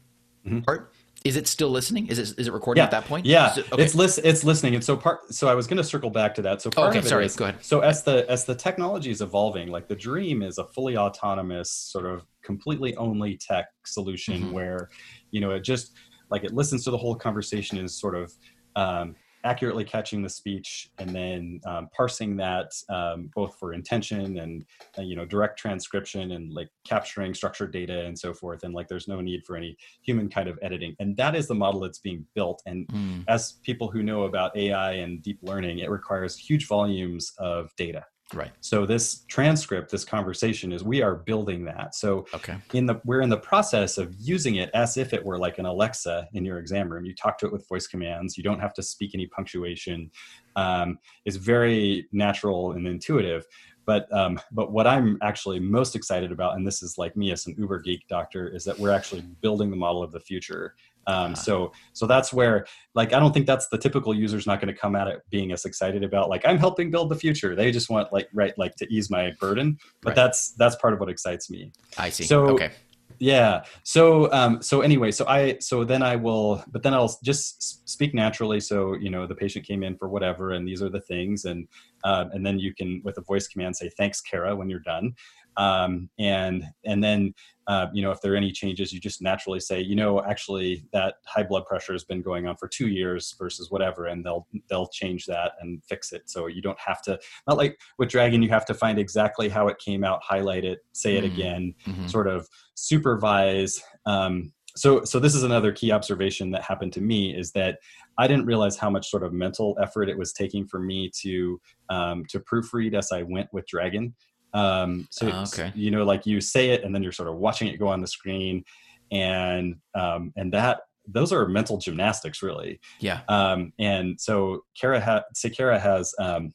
mm-hmm. 0.47 0.61
part, 0.61 0.93
is 1.25 1.37
it 1.37 1.47
still 1.47 1.71
listening? 1.71 2.09
Is 2.09 2.19
it 2.19 2.39
is 2.39 2.49
it 2.49 2.53
recording 2.53 2.81
yeah. 2.81 2.87
at 2.87 2.91
that 2.91 3.05
point? 3.05 3.27
Yeah, 3.27 3.53
it, 3.57 3.73
okay. 3.73 3.83
it's 3.83 3.95
lis- 3.95 4.19
it's 4.19 4.45
listening. 4.45 4.75
And 4.75 4.83
so 4.83 4.97
part. 4.97 5.33
So 5.33 5.49
I 5.49 5.55
was 5.55 5.67
going 5.67 5.77
to 5.77 5.85
circle 5.85 6.11
back 6.11 6.35
to 6.35 6.43
that. 6.43 6.63
So 6.63 6.71
part 6.71 6.91
okay, 6.91 6.99
of 6.99 7.07
it 7.07 7.09
sorry. 7.09 7.27
Is, 7.27 7.37
go 7.37 7.47
ahead. 7.47 7.65
So 7.65 7.81
as 7.81 8.03
the 8.03 8.29
as 8.31 8.45
the 8.45 8.55
technology 8.55 9.11
is 9.11 9.21
evolving, 9.21 9.69
like 9.69 9.89
the 9.89 9.97
Dream 9.97 10.43
is 10.43 10.59
a 10.59 10.65
fully 10.65 10.97
autonomous 10.97 11.71
sort 11.71 12.07
of 12.07 12.27
completely 12.43 12.97
only 12.97 13.37
tech 13.37 13.67
solution 13.85 14.43
mm-hmm. 14.43 14.53
where, 14.53 14.91
you 15.31 15.41
know, 15.41 15.53
it 15.53 15.61
just 15.61 15.93
like 16.31 16.45
it 16.45 16.53
listens 16.53 16.85
to 16.85 16.91
the 16.91 16.99
whole 16.99 17.15
conversation 17.15 17.79
and 17.79 17.91
sort 17.91 18.17
of 18.17 18.33
um, 18.75 19.15
accurately 19.45 19.85
catching 19.85 20.23
the 20.23 20.29
speech 20.29 20.91
and 20.99 21.11
then 21.11 21.61
um, 21.67 21.89
parsing 21.95 22.37
that 22.37 22.73
um, 22.89 23.31
both 23.35 23.59
for 23.59 23.73
intention 23.73 24.39
and 24.39 24.65
uh, 24.99 25.03
you 25.03 25.17
know 25.17 25.25
direct 25.25 25.59
transcription 25.59 26.33
and 26.33 26.53
like 26.53 26.69
capturing 26.87 27.35
structured 27.35 27.73
data 27.73 28.05
and 28.05 28.19
so 28.19 28.33
forth 28.33 28.63
and 28.63 28.75
like 28.75 28.89
there's 28.89 29.09
no 29.09 29.21
need 29.21 29.45
for 29.45 29.57
any 29.57 29.77
human 30.03 30.29
kind 30.29 30.49
of 30.49 30.59
editing 30.63 30.95
and 31.01 31.17
that 31.17 31.35
is 31.35 31.49
the 31.49 31.55
model 31.55 31.81
that's 31.81 31.99
being 31.99 32.25
built 32.35 32.63
and 32.67 32.87
mm. 32.89 33.25
as 33.29 33.53
people 33.65 33.91
who 33.91 34.03
know 34.03 34.23
about 34.25 34.57
ai 34.57 34.93
and 34.93 35.23
deep 35.23 35.39
learning 35.43 35.81
it 35.81 35.91
requires 35.91 36.37
huge 36.37 36.67
volumes 36.67 37.33
of 37.39 37.71
data 37.77 38.05
Right. 38.35 38.51
So 38.61 38.87
this 38.87 39.25
transcript, 39.29 39.91
this 39.91 40.05
conversation 40.05 40.73
is 40.73 40.83
we 40.83 41.03
are 41.03 41.15
building 41.15 41.65
that. 41.65 41.95
So 41.95 42.27
okay. 42.35 42.57
in 42.73 42.87
the 42.87 43.01
we're 43.05 43.21
in 43.21 43.29
the 43.29 43.39
process 43.39 43.99
of 43.99 44.15
using 44.19 44.57
it 44.57 44.71
as 44.75 44.97
if 44.97 45.13
it 45.13 45.25
were 45.25 45.39
like 45.39 45.59
an 45.59 45.67
Alexa 45.67 46.29
in 46.33 46.45
your 46.45 46.59
exam 46.59 46.91
room. 46.93 47.05
You 47.05 47.15
talk 47.15 47.39
to 47.39 47.47
it 47.47 47.53
with 47.53 47.69
voice 47.69 47.87
commands. 47.87 48.37
You 48.37 48.43
don't 48.43 48.61
have 48.61 48.75
to 48.75 48.83
speak 48.83 49.15
any 49.15 49.27
punctuation. 49.27 50.11
Um, 50.57 50.99
it's 51.25 51.37
very 51.37 52.09
natural 52.13 52.73
and 52.73 52.87
intuitive. 52.87 53.47
But 53.85 54.13
um, 54.13 54.41
but 54.53 54.73
what 54.73 54.87
I'm 54.87 55.19
actually 55.23 55.59
most 55.59 55.97
excited 55.97 56.31
about, 56.31 56.55
and 56.57 56.67
this 56.67 56.83
is 56.83 56.99
like 56.99 57.17
me 57.17 57.33
as 57.33 57.47
an 57.47 57.55
Uber 57.59 57.81
geek 57.81 58.07
doctor, 58.09 58.49
is 58.49 58.65
that 58.65 58.79
we're 58.79 58.93
actually 58.93 59.23
building 59.41 59.71
the 59.71 59.77
model 59.77 60.03
of 60.03 60.13
the 60.13 60.21
future. 60.21 60.75
Um, 61.07 61.35
so 61.35 61.73
so 61.93 62.07
that's 62.07 62.33
where 62.33 62.67
like 62.95 63.13
I 63.13 63.19
don't 63.19 63.33
think 63.33 63.47
that's 63.47 63.69
the 63.69 63.79
typical 63.79 64.15
user's 64.15 64.47
not 64.47 64.61
going 64.61 64.73
to 64.73 64.81
come 64.81 64.95
at 64.95 65.09
it 65.09 65.23
being 65.31 65.51
as 65.51 65.65
excited 65.65 66.05
about 66.05 66.29
like 66.29 66.47
I'm 66.47 66.59
helping 66.59 66.91
build 66.91 67.09
the 67.09 67.17
future. 67.17 67.57
They 67.57 67.73
just 67.73 67.91
want 67.91 68.13
like 68.13 68.29
right 68.33 68.57
like 68.57 68.77
to 68.77 68.87
ease 68.93 69.11
my 69.11 69.33
burden. 69.41 69.79
But 70.01 70.11
right. 70.11 70.17
that's 70.17 70.53
that's 70.53 70.77
part 70.77 70.95
of 70.95 71.01
what 71.01 71.09
excites 71.09 71.51
me. 71.51 71.73
I 71.99 72.11
see. 72.11 72.25
So 72.25 72.49
okay. 72.51 72.71
Yeah. 73.19 73.65
So 73.83 74.33
um 74.33 74.63
so 74.63 74.81
anyway, 74.81 75.11
so 75.11 75.27
I 75.27 75.59
so 75.61 75.85
then 75.85 76.03
I 76.03 76.17
will 76.17 76.65
but 76.71 76.83
then 76.83 76.95
I'll 76.95 77.19
just 77.23 77.89
speak 77.89 78.15
naturally. 78.15 78.61
So 78.61 78.95
you 78.95 79.11
know 79.11 79.27
the 79.27 79.35
patient 79.35 79.67
came 79.67 79.83
in 79.83 79.97
for 79.97 80.09
whatever, 80.09 80.53
and 80.53 80.67
these 80.67 80.83
are 80.83 80.91
the 80.91 81.01
things, 81.01 81.45
and 81.45 81.69
um, 82.05 82.31
and 82.33 82.45
then 82.45 82.59
you 82.59 82.75
can 82.75 83.01
with 83.05 83.19
a 83.19 83.23
voice 83.23 83.49
command 83.49 83.77
say 83.77 83.91
thanks, 83.97 84.21
Kara, 84.21 84.55
when 84.57 84.69
you're 84.69 84.81
done 84.81 85.15
um, 85.57 86.09
and 86.19 86.65
and 86.85 87.03
then 87.03 87.35
uh, 87.67 87.87
you 87.93 88.03
know 88.03 88.11
if 88.11 88.21
there 88.21 88.33
are 88.33 88.37
any 88.37 88.51
changes 88.51 88.93
you 88.93 89.01
just 89.01 89.23
naturally 89.23 89.61
say 89.61 89.81
you 89.81 89.95
know 89.95 90.23
actually 90.23 90.85
that 90.93 91.15
high 91.27 91.43
blood 91.43 91.65
pressure 91.67 91.93
has 91.93 92.05
been 92.05 92.23
going 92.23 92.47
on 92.47 92.57
for 92.57 92.69
two 92.69 92.89
years 92.89 93.35
versus 93.39 93.71
whatever 93.71 94.07
and 94.07 94.25
they'll 94.25 94.47
they'll 94.69 94.89
change 94.89 95.27
that 95.27 95.53
and 95.61 95.83
fix 95.85 96.13
it 96.13 96.23
so 96.29 96.47
you 96.47 96.61
don't 96.61 96.79
have 96.81 97.03
to 97.03 97.19
not 97.49 97.57
like 97.57 97.79
with 97.99 98.09
dragon 98.09 98.43
you 98.43 98.49
have 98.49 98.67
to 98.67 98.75
find 98.75 98.99
exactly 98.99 99.49
how 99.49 99.69
it 99.69 99.79
came 99.79 100.05
out 100.05 100.21
highlight 100.23 100.65
it 100.65 100.81
say 100.93 101.17
it 101.17 101.25
mm-hmm. 101.25 101.35
again 101.35 101.75
mm-hmm. 101.87 102.07
sort 102.07 102.27
of 102.27 102.49
supervise 102.75 103.83
um, 104.07 104.53
so 104.77 105.05
so 105.05 105.19
this 105.19 105.35
is 105.35 105.43
another 105.43 105.73
key 105.73 105.93
observation 105.93 106.51
that 106.51 106.63
happened 106.63 106.93
to 106.95 107.01
me 107.01 107.37
is 107.37 107.53
that 107.53 107.79
I 108.19 108.27
didn't 108.27 108.47
realize 108.47 108.77
how 108.77 108.91
much 108.91 109.11
sort 109.11 109.23
of 109.23 109.33
mental 109.33 109.77
effort 109.81 110.09
it 110.09 110.19
was 110.19 110.33
taking 110.33 110.67
for 110.67 110.79
me 110.79 111.11
to 111.21 111.61
um, 111.89 112.25
to 112.29 112.41
proofread 112.41 112.95
as 112.95 113.11
I 113.13 113.23
went 113.23 113.49
with 113.53 113.67
Dragon. 113.67 114.15
Um, 114.55 115.09
so 115.11 115.31
oh, 115.31 115.43
okay. 115.43 115.73
you 115.75 115.91
know, 115.91 116.05
like 116.05 116.27
you 116.27 116.41
say 116.41 116.71
it, 116.71 116.85
and 116.85 116.95
then 116.95 117.03
you're 117.03 117.13
sort 117.13 117.29
of 117.29 117.37
watching 117.37 117.69
it 117.69 117.79
go 117.79 117.89
on 117.89 118.01
the 118.01 118.07
screen, 118.07 118.65
and 119.11 119.77
um, 119.95 120.33
and 120.37 120.53
that 120.53 120.81
those 121.07 121.33
are 121.33 121.49
mental 121.49 121.79
gymnastics, 121.79 122.43
really. 122.43 122.81
Yeah. 123.01 123.23
Um, 123.29 123.73
and 123.79 124.21
so 124.21 124.65
Kara 124.81 125.01
ha- 125.01 125.25
Kara 125.53 125.79
has 125.79 126.15
um, 126.21 126.53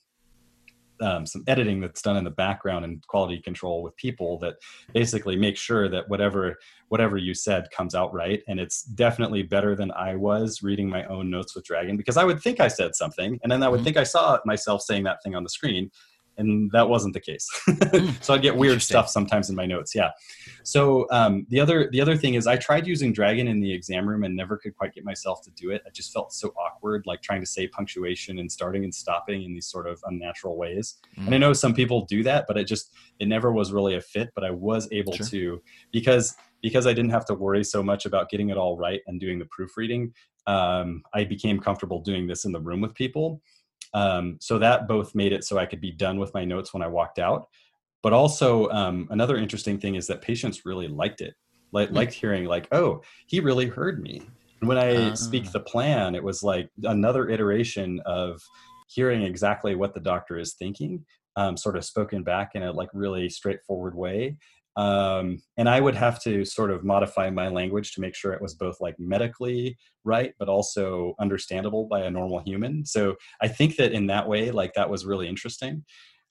um, 1.01 1.25
some 1.25 1.43
editing 1.47 1.79
that's 1.79 2.01
done 2.01 2.17
in 2.17 2.23
the 2.23 2.31
background 2.31 2.85
and 2.85 3.05
quality 3.07 3.39
control 3.39 3.81
with 3.83 3.95
people 3.97 4.39
that 4.39 4.55
basically 4.93 5.35
make 5.35 5.57
sure 5.57 5.89
that 5.89 6.07
whatever 6.09 6.55
whatever 6.89 7.17
you 7.17 7.33
said 7.33 7.69
comes 7.71 7.93
out 7.93 8.13
right 8.13 8.41
and 8.47 8.59
it's 8.59 8.83
definitely 8.83 9.43
better 9.43 9.75
than 9.75 9.91
i 9.91 10.15
was 10.15 10.63
reading 10.63 10.89
my 10.89 11.05
own 11.05 11.29
notes 11.29 11.55
with 11.55 11.65
dragon 11.65 11.97
because 11.97 12.17
i 12.17 12.23
would 12.23 12.41
think 12.41 12.59
i 12.59 12.67
said 12.67 12.95
something 12.95 13.39
and 13.43 13.51
then 13.51 13.61
i 13.61 13.69
would 13.69 13.77
mm-hmm. 13.77 13.85
think 13.85 13.97
i 13.97 14.03
saw 14.03 14.37
myself 14.45 14.81
saying 14.81 15.03
that 15.03 15.21
thing 15.23 15.35
on 15.35 15.43
the 15.43 15.49
screen 15.49 15.89
and 16.37 16.71
that 16.71 16.87
wasn't 16.87 17.13
the 17.13 17.19
case. 17.19 17.47
Hmm. 17.65 18.09
so 18.21 18.33
I'd 18.33 18.41
get 18.41 18.55
weird 18.55 18.81
stuff 18.81 19.09
sometimes 19.09 19.49
in 19.49 19.55
my 19.55 19.65
notes. 19.65 19.95
Yeah. 19.95 20.11
So 20.63 21.07
um, 21.11 21.45
the 21.49 21.59
other 21.59 21.89
the 21.91 22.01
other 22.01 22.15
thing 22.15 22.35
is 22.35 22.47
I 22.47 22.57
tried 22.57 22.87
using 22.87 23.13
Dragon 23.13 23.47
in 23.47 23.59
the 23.59 23.71
exam 23.71 24.07
room 24.07 24.23
and 24.23 24.35
never 24.35 24.57
could 24.57 24.75
quite 24.75 24.93
get 24.93 25.03
myself 25.03 25.41
to 25.43 25.51
do 25.51 25.71
it. 25.71 25.81
I 25.85 25.89
just 25.91 26.13
felt 26.13 26.33
so 26.33 26.49
awkward, 26.49 27.03
like 27.05 27.21
trying 27.21 27.41
to 27.41 27.47
say 27.47 27.67
punctuation 27.67 28.39
and 28.39 28.51
starting 28.51 28.83
and 28.83 28.93
stopping 28.93 29.43
in 29.43 29.53
these 29.53 29.67
sort 29.67 29.87
of 29.87 29.99
unnatural 30.05 30.57
ways. 30.57 30.95
Mm. 31.17 31.27
And 31.27 31.35
I 31.35 31.37
know 31.37 31.53
some 31.53 31.73
people 31.73 32.05
do 32.05 32.23
that, 32.23 32.45
but 32.47 32.57
it 32.57 32.65
just 32.65 32.93
it 33.19 33.27
never 33.27 33.51
was 33.51 33.71
really 33.71 33.95
a 33.95 34.01
fit. 34.01 34.29
But 34.35 34.43
I 34.43 34.51
was 34.51 34.87
able 34.91 35.13
sure. 35.13 35.25
to 35.27 35.61
because 35.91 36.35
because 36.61 36.87
I 36.87 36.93
didn't 36.93 37.11
have 37.11 37.25
to 37.25 37.33
worry 37.33 37.63
so 37.63 37.83
much 37.83 38.05
about 38.05 38.29
getting 38.29 38.49
it 38.49 38.57
all 38.57 38.77
right 38.77 39.01
and 39.07 39.19
doing 39.19 39.39
the 39.39 39.45
proofreading. 39.45 40.13
Um, 40.47 41.03
I 41.13 41.23
became 41.25 41.59
comfortable 41.59 42.01
doing 42.01 42.25
this 42.25 42.45
in 42.45 42.51
the 42.51 42.59
room 42.59 42.81
with 42.81 42.93
people. 42.95 43.41
Um, 43.93 44.37
so 44.41 44.59
that 44.59 44.87
both 44.87 45.15
made 45.15 45.33
it 45.33 45.43
so 45.43 45.57
I 45.57 45.65
could 45.65 45.81
be 45.81 45.91
done 45.91 46.19
with 46.19 46.33
my 46.33 46.45
notes 46.45 46.73
when 46.73 46.83
I 46.83 46.87
walked 46.87 47.19
out. 47.19 47.47
But 48.03 48.13
also, 48.13 48.69
um, 48.69 49.07
another 49.09 49.37
interesting 49.37 49.79
thing 49.79 49.95
is 49.95 50.07
that 50.07 50.21
patients 50.21 50.65
really 50.65 50.87
liked 50.87 51.21
it, 51.21 51.33
like, 51.71 51.89
mm. 51.89 51.95
liked 51.95 52.13
hearing, 52.13 52.45
like, 52.45 52.67
oh, 52.71 53.01
he 53.25 53.39
really 53.39 53.67
heard 53.67 54.01
me. 54.01 54.21
And 54.61 54.67
when 54.67 54.77
I 54.77 54.95
uh. 54.95 55.15
speak 55.15 55.51
the 55.51 55.59
plan, 55.59 56.15
it 56.15 56.23
was 56.23 56.43
like 56.43 56.69
another 56.83 57.29
iteration 57.29 57.99
of 58.05 58.41
hearing 58.87 59.23
exactly 59.23 59.75
what 59.75 59.93
the 59.93 59.99
doctor 59.99 60.37
is 60.37 60.53
thinking, 60.53 61.05
um, 61.35 61.57
sort 61.57 61.75
of 61.75 61.85
spoken 61.85 62.23
back 62.23 62.51
in 62.55 62.63
a 62.63 62.71
like 62.71 62.89
really 62.93 63.29
straightforward 63.29 63.95
way. 63.95 64.37
Um, 64.77 65.39
and 65.57 65.67
I 65.67 65.81
would 65.81 65.95
have 65.95 66.21
to 66.23 66.45
sort 66.45 66.69
of 66.69 66.85
modify 66.85 67.31
my 67.31 67.47
language 67.47 67.93
to 67.93 68.01
make 68.01 68.15
sure 68.15 68.31
it 68.31 68.41
was 68.41 68.53
both 68.53 68.77
like 68.79 68.95
medically 68.99 69.75
right, 70.03 70.33
but 70.37 70.47
also 70.47 71.15
understandable 71.19 71.85
by 71.85 72.01
a 72.01 72.11
normal 72.11 72.43
human. 72.45 72.85
So 72.85 73.15
I 73.41 73.47
think 73.47 73.75
that 73.77 73.91
in 73.91 74.05
that 74.07 74.27
way, 74.27 74.51
like 74.51 74.73
that 74.75 74.89
was 74.89 75.03
really 75.05 75.27
interesting. 75.27 75.83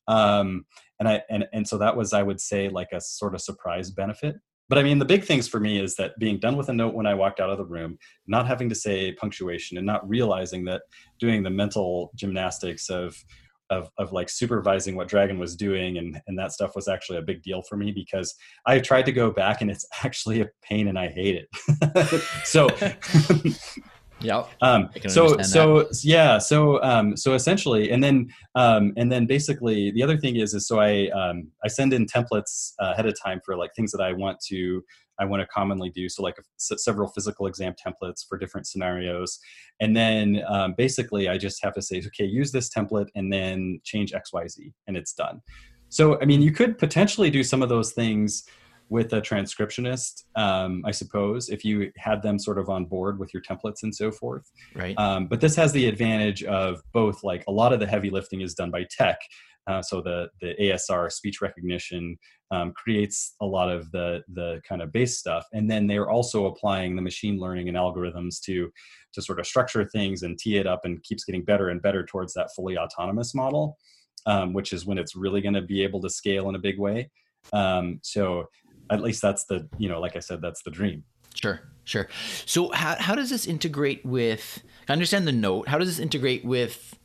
Um, 0.07 0.65
and 1.01 1.09
I 1.09 1.23
and 1.29 1.47
and 1.53 1.67
so 1.67 1.77
that 1.79 1.97
was 1.97 2.13
I 2.13 2.23
would 2.23 2.41
say 2.41 2.69
like 2.69 2.89
a 2.93 3.01
sort 3.01 3.35
of 3.35 3.41
surprise 3.41 3.91
benefit. 3.91 4.37
But 4.69 4.79
I 4.79 4.83
mean, 4.85 5.01
the 5.01 5.05
big 5.05 5.25
things 5.25 5.49
for 5.49 5.61
me 5.61 5.81
is 5.81 5.97
that 5.97 6.19
being 6.19 6.39
done 6.39 6.57
with 6.57 6.69
a 6.69 6.73
note 6.73 6.95
when 6.95 7.07
I 7.07 7.15
walked 7.15 7.41
out 7.41 7.51
of 7.51 7.59
the 7.59 7.65
room, 7.65 7.99
not 8.27 8.47
having 8.47 8.69
to 8.69 8.75
say 8.75 9.13
punctuation, 9.13 9.77
and 9.77 9.87
not 9.87 10.09
realizing 10.09 10.65
that 10.67 10.83
doing 11.19 11.43
the 11.43 11.51
mental 11.51 12.13
gymnastics 12.15 12.89
of 12.91 13.17
of 13.71 13.91
of 13.99 14.13
like 14.13 14.29
supervising 14.29 14.97
what 14.97 15.09
Dragon 15.09 15.39
was 15.39 15.57
doing 15.57 15.99
and 15.99 16.21
and 16.27 16.39
that 16.39 16.53
stuff 16.53 16.75
was 16.75 16.89
actually 16.89 17.19
a 17.19 17.23
big 17.23 17.43
deal 17.43 17.63
for 17.63 17.77
me 17.77 17.93
because 17.93 18.35
I 18.67 18.79
tried 18.79 19.07
to 19.07 19.13
go 19.13 19.31
back 19.31 19.61
and 19.61 19.71
it's 19.71 19.87
actually 20.05 20.41
a 20.41 20.49
pain 20.63 20.89
and 20.89 20.99
I 20.99 21.09
hate 21.09 21.45
it. 21.45 22.23
so 22.45 22.69
yeah 24.21 24.45
um 24.63 24.89
so 25.09 25.37
so 25.43 25.83
that. 25.83 26.01
yeah 26.03 26.39
so 26.39 26.83
um 26.83 27.15
so 27.17 27.35
essentially 27.35 27.91
and 27.91 28.03
then 28.03 28.27
um 28.55 28.95
and 28.97 29.13
then 29.13 29.27
basically 29.27 29.91
the 29.91 30.03
other 30.03 30.17
thing 30.17 30.37
is 30.37 30.55
is 30.55 30.67
so 30.67 30.81
i 30.81 31.09
um 31.09 31.47
i 31.63 31.69
send 31.69 31.93
in 31.93 32.07
templates 32.07 32.73
uh, 32.81 32.93
ahead 32.93 33.05
of 33.05 33.15
time 33.23 33.41
for 33.45 33.57
like 33.57 33.71
things 33.77 33.93
that 33.93 34.01
i 34.01 34.13
want 34.13 34.41
to 34.41 34.83
I 35.19 35.25
want 35.25 35.41
to 35.41 35.47
commonly 35.47 35.91
do. 35.91 36.09
So, 36.09 36.23
like 36.23 36.37
several 36.57 37.09
physical 37.09 37.47
exam 37.47 37.75
templates 37.75 38.27
for 38.29 38.39
different 38.39 38.67
scenarios. 38.67 39.39
And 39.81 39.97
then 39.97 40.43
um, 40.49 40.75
basically, 40.77 41.29
I 41.29 41.39
just 41.39 41.63
have 41.63 41.75
to 41.75 41.83
say, 41.83 42.03
okay, 42.07 42.25
use 42.25 42.53
this 42.53 42.69
template 42.69 43.09
and 43.15 43.33
then 43.33 43.81
change 43.85 44.13
XYZ, 44.13 44.73
and 44.87 44.97
it's 44.97 45.13
done. 45.13 45.41
So, 45.89 46.21
I 46.21 46.25
mean, 46.25 46.43
you 46.43 46.53
could 46.53 46.79
potentially 46.79 47.31
do 47.31 47.43
some 47.43 47.63
of 47.63 47.69
those 47.69 47.93
things 47.93 48.45
with 48.89 49.13
a 49.13 49.21
transcriptionist, 49.21 50.25
um, 50.37 50.83
I 50.85 50.93
suppose, 50.93 51.49
if 51.49 51.65
you 51.65 51.91
had 51.97 52.23
them 52.23 52.39
sort 52.39 52.59
of 52.59 52.69
on 52.69 52.85
board 52.85 53.19
with 53.19 53.35
your 53.35 53.43
templates 53.43 53.83
and 53.83 53.95
so 53.95 54.13
forth. 54.13 54.51
Right. 54.75 54.97
Um, 54.97 55.27
but 55.27 55.41
this 55.41 55.57
has 55.57 55.73
the 55.73 55.87
advantage 55.87 56.45
of 56.45 56.81
both, 56.93 57.25
like 57.25 57.45
a 57.49 57.53
lot 57.53 57.73
of 57.73 57.81
the 57.81 57.87
heavy 57.87 58.11
lifting 58.11 58.43
is 58.43 58.55
done 58.55 58.71
by 58.71 58.87
tech. 58.89 59.19
Uh, 59.67 59.83
so 59.83 60.01
the 60.01 60.29
the 60.41 60.55
ASR 60.61 61.11
speech 61.11 61.41
recognition 61.41 62.17
um, 62.51 62.73
creates 62.73 63.35
a 63.41 63.47
lot 63.47 63.71
of 63.71 63.91
the 63.91 64.23
the 64.33 64.61
kind 64.69 64.83
of 64.83 64.93
base 64.93 65.19
stuff, 65.19 65.47
and 65.53 65.71
then 65.71 65.87
they're 65.87 66.11
also 66.11 66.47
applying 66.47 66.95
the 66.95 67.03
machine 67.03 67.39
learning 67.39 67.69
and 67.69 67.77
algorithms 67.77 68.41
to 68.43 68.71
to 69.13 69.23
sort 69.23 69.41
of 69.41 69.47
structure 69.47 69.85
things 69.85 70.23
and 70.23 70.39
tee 70.39 70.57
it 70.59 70.67
up, 70.67 70.85
and 70.85 71.03
keeps 71.03 71.25
getting 71.25 71.45
better 71.45 71.71
and 71.71 71.83
better 71.83 72.05
towards 72.05 72.33
that 72.35 72.51
fully 72.55 72.79
autonomous 72.79 73.35
model, 73.35 73.77
um, 74.27 74.53
which 74.53 74.73
is 74.73 74.87
when 74.87 74.99
it's 74.99 75.17
really 75.17 75.41
going 75.41 75.55
to 75.55 75.63
be 75.63 75.83
able 75.83 76.01
to 76.01 76.11
scale 76.11 76.49
in 76.49 76.55
a 76.55 76.61
big 76.61 76.79
way. 76.79 77.11
Um, 77.53 78.01
so 78.03 78.47
at 78.91 79.03
least 79.03 79.21
that's 79.23 79.45
the 79.45 79.69
you 79.79 79.89
know 79.89 80.01
like 80.01 80.17
I 80.17 80.21
said 80.21 80.41
that's 80.41 80.63
the 80.63 80.71
dream. 80.71 81.05
Sure, 81.35 81.61
sure. 81.85 82.09
So 82.47 82.71
how 82.71 82.97
how 82.99 83.15
does 83.15 83.31
this 83.31 83.47
integrate 83.47 84.07
with? 84.07 84.63
I 84.89 84.93
understand 84.93 85.27
the 85.27 85.33
note. 85.33 85.69
How 85.69 85.79
does 85.79 85.89
this 85.89 85.99
integrate 85.99 86.45
with 86.45 86.97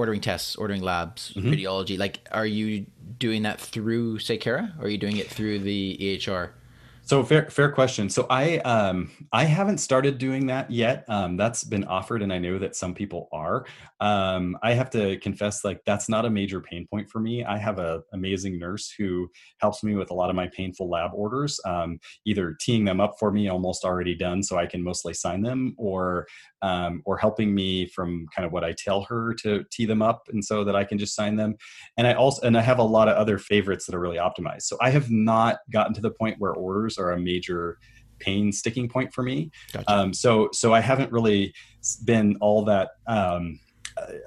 ordering 0.00 0.22
tests, 0.22 0.56
ordering 0.56 0.80
labs, 0.82 1.32
mm-hmm. 1.34 1.52
radiology. 1.52 1.98
Like, 1.98 2.26
are 2.32 2.46
you 2.46 2.86
doing 3.18 3.42
that 3.42 3.60
through 3.60 4.18
Saykara, 4.18 4.78
or 4.78 4.86
are 4.86 4.88
you 4.88 4.96
doing 4.96 5.18
it 5.18 5.28
through 5.28 5.58
the 5.58 5.98
EHR? 6.00 6.52
So 7.10 7.24
fair, 7.24 7.50
fair 7.50 7.72
question. 7.72 8.08
So 8.08 8.24
I, 8.30 8.58
um, 8.58 9.10
I 9.32 9.42
haven't 9.42 9.78
started 9.78 10.16
doing 10.18 10.46
that 10.46 10.70
yet. 10.70 11.04
Um, 11.08 11.36
that's 11.36 11.64
been 11.64 11.82
offered, 11.82 12.22
and 12.22 12.32
I 12.32 12.38
know 12.38 12.56
that 12.60 12.76
some 12.76 12.94
people 12.94 13.28
are. 13.32 13.66
Um, 13.98 14.56
I 14.62 14.74
have 14.74 14.90
to 14.90 15.18
confess, 15.18 15.64
like 15.64 15.80
that's 15.84 16.08
not 16.08 16.24
a 16.24 16.30
major 16.30 16.60
pain 16.60 16.86
point 16.86 17.10
for 17.10 17.18
me. 17.18 17.44
I 17.44 17.58
have 17.58 17.80
an 17.80 18.04
amazing 18.12 18.60
nurse 18.60 18.94
who 18.96 19.28
helps 19.58 19.82
me 19.82 19.96
with 19.96 20.12
a 20.12 20.14
lot 20.14 20.30
of 20.30 20.36
my 20.36 20.46
painful 20.56 20.88
lab 20.88 21.10
orders, 21.12 21.58
um, 21.64 21.98
either 22.26 22.56
teeing 22.60 22.84
them 22.84 23.00
up 23.00 23.16
for 23.18 23.32
me, 23.32 23.48
almost 23.48 23.84
already 23.84 24.14
done, 24.14 24.40
so 24.40 24.56
I 24.56 24.66
can 24.66 24.80
mostly 24.80 25.12
sign 25.12 25.42
them, 25.42 25.74
or 25.78 26.28
um, 26.62 27.02
or 27.06 27.18
helping 27.18 27.52
me 27.52 27.86
from 27.86 28.28
kind 28.36 28.46
of 28.46 28.52
what 28.52 28.62
I 28.62 28.72
tell 28.72 29.02
her 29.02 29.34
to 29.42 29.64
tee 29.72 29.84
them 29.84 30.00
up, 30.00 30.28
and 30.32 30.44
so 30.44 30.62
that 30.62 30.76
I 30.76 30.84
can 30.84 30.96
just 30.96 31.16
sign 31.16 31.34
them. 31.34 31.56
And 31.96 32.06
I 32.06 32.12
also 32.12 32.46
and 32.46 32.56
I 32.56 32.60
have 32.60 32.78
a 32.78 32.84
lot 32.84 33.08
of 33.08 33.16
other 33.16 33.36
favorites 33.36 33.84
that 33.86 33.96
are 33.96 34.00
really 34.00 34.18
optimized. 34.18 34.62
So 34.62 34.76
I 34.80 34.90
have 34.90 35.10
not 35.10 35.58
gotten 35.72 35.92
to 35.94 36.00
the 36.00 36.12
point 36.12 36.36
where 36.38 36.52
orders 36.52 36.99
are 37.00 37.12
a 37.12 37.18
major 37.18 37.78
pain 38.18 38.52
sticking 38.52 38.88
point 38.88 39.12
for 39.12 39.22
me. 39.22 39.50
Gotcha. 39.72 39.90
Um, 39.92 40.14
so 40.14 40.50
so 40.52 40.72
I 40.74 40.80
haven't 40.80 41.10
really 41.10 41.54
been 42.04 42.36
all 42.40 42.64
that. 42.66 42.90
Um, 43.06 43.58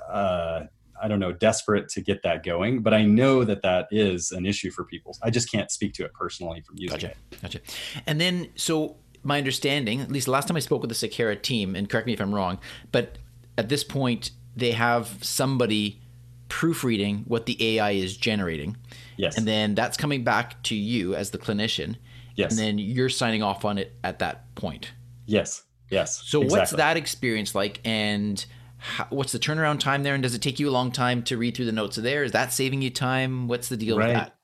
uh, 0.09 0.63
I 1.01 1.07
don't 1.09 1.19
know, 1.19 1.33
desperate 1.33 1.89
to 1.89 2.01
get 2.01 2.23
that 2.23 2.43
going, 2.43 2.81
but 2.81 2.93
I 2.93 3.03
know 3.03 3.43
that 3.43 3.61
that 3.63 3.87
is 3.91 4.31
an 4.31 4.45
issue 4.45 4.71
for 4.71 4.85
people. 4.85 5.17
I 5.21 5.31
just 5.31 5.51
can't 5.51 5.69
speak 5.69 5.93
to 5.95 6.05
it 6.05 6.13
personally 6.13 6.61
from 6.61 6.77
using 6.77 6.95
gotcha. 6.95 7.09
it. 7.09 7.41
Gotcha. 7.41 7.59
And 8.07 8.21
then, 8.21 8.47
so 8.55 8.95
my 9.21 9.37
understanding, 9.37 9.99
at 9.99 10.11
least 10.11 10.29
last 10.29 10.47
time 10.47 10.55
I 10.55 10.61
spoke 10.61 10.81
with 10.81 10.89
the 10.89 10.95
Saykara 10.95 11.41
team, 11.41 11.75
and 11.75 11.89
correct 11.89 12.07
me 12.07 12.13
if 12.13 12.21
I'm 12.21 12.33
wrong, 12.33 12.59
but 12.93 13.17
at 13.57 13.67
this 13.67 13.83
point 13.83 14.31
they 14.55 14.71
have 14.71 15.17
somebody 15.21 15.99
proofreading 16.47 17.23
what 17.27 17.47
the 17.47 17.77
AI 17.77 17.91
is 17.91 18.15
generating. 18.15 18.77
Yes. 19.17 19.37
And 19.37 19.47
then 19.47 19.75
that's 19.75 19.97
coming 19.97 20.23
back 20.23 20.61
to 20.63 20.75
you 20.75 21.15
as 21.15 21.31
the 21.31 21.37
clinician. 21.37 21.95
Yes. 22.35 22.51
And 22.51 22.59
then 22.59 22.79
you're 22.79 23.09
signing 23.09 23.43
off 23.43 23.65
on 23.65 23.77
it 23.77 23.95
at 24.03 24.19
that 24.19 24.53
point. 24.55 24.91
Yes. 25.25 25.63
Yes. 25.89 26.21
So 26.25 26.41
exactly. 26.41 26.59
what's 26.59 26.71
that 26.71 26.97
experience 26.97 27.53
like 27.53 27.79
and 27.85 28.43
how, 28.77 29.07
what's 29.09 29.31
the 29.31 29.39
turnaround 29.39 29.79
time 29.79 30.03
there 30.03 30.13
and 30.13 30.23
does 30.23 30.35
it 30.35 30.41
take 30.41 30.59
you 30.59 30.69
a 30.69 30.71
long 30.71 30.91
time 30.91 31.23
to 31.23 31.37
read 31.37 31.55
through 31.55 31.65
the 31.65 31.71
notes 31.71 31.95
there? 31.95 32.23
Is 32.23 32.31
that 32.31 32.51
saving 32.51 32.81
you 32.81 32.89
time? 32.89 33.47
What's 33.47 33.69
the 33.69 33.77
deal 33.77 33.97
right. 33.97 34.07
with 34.07 34.15
that? 34.15 34.35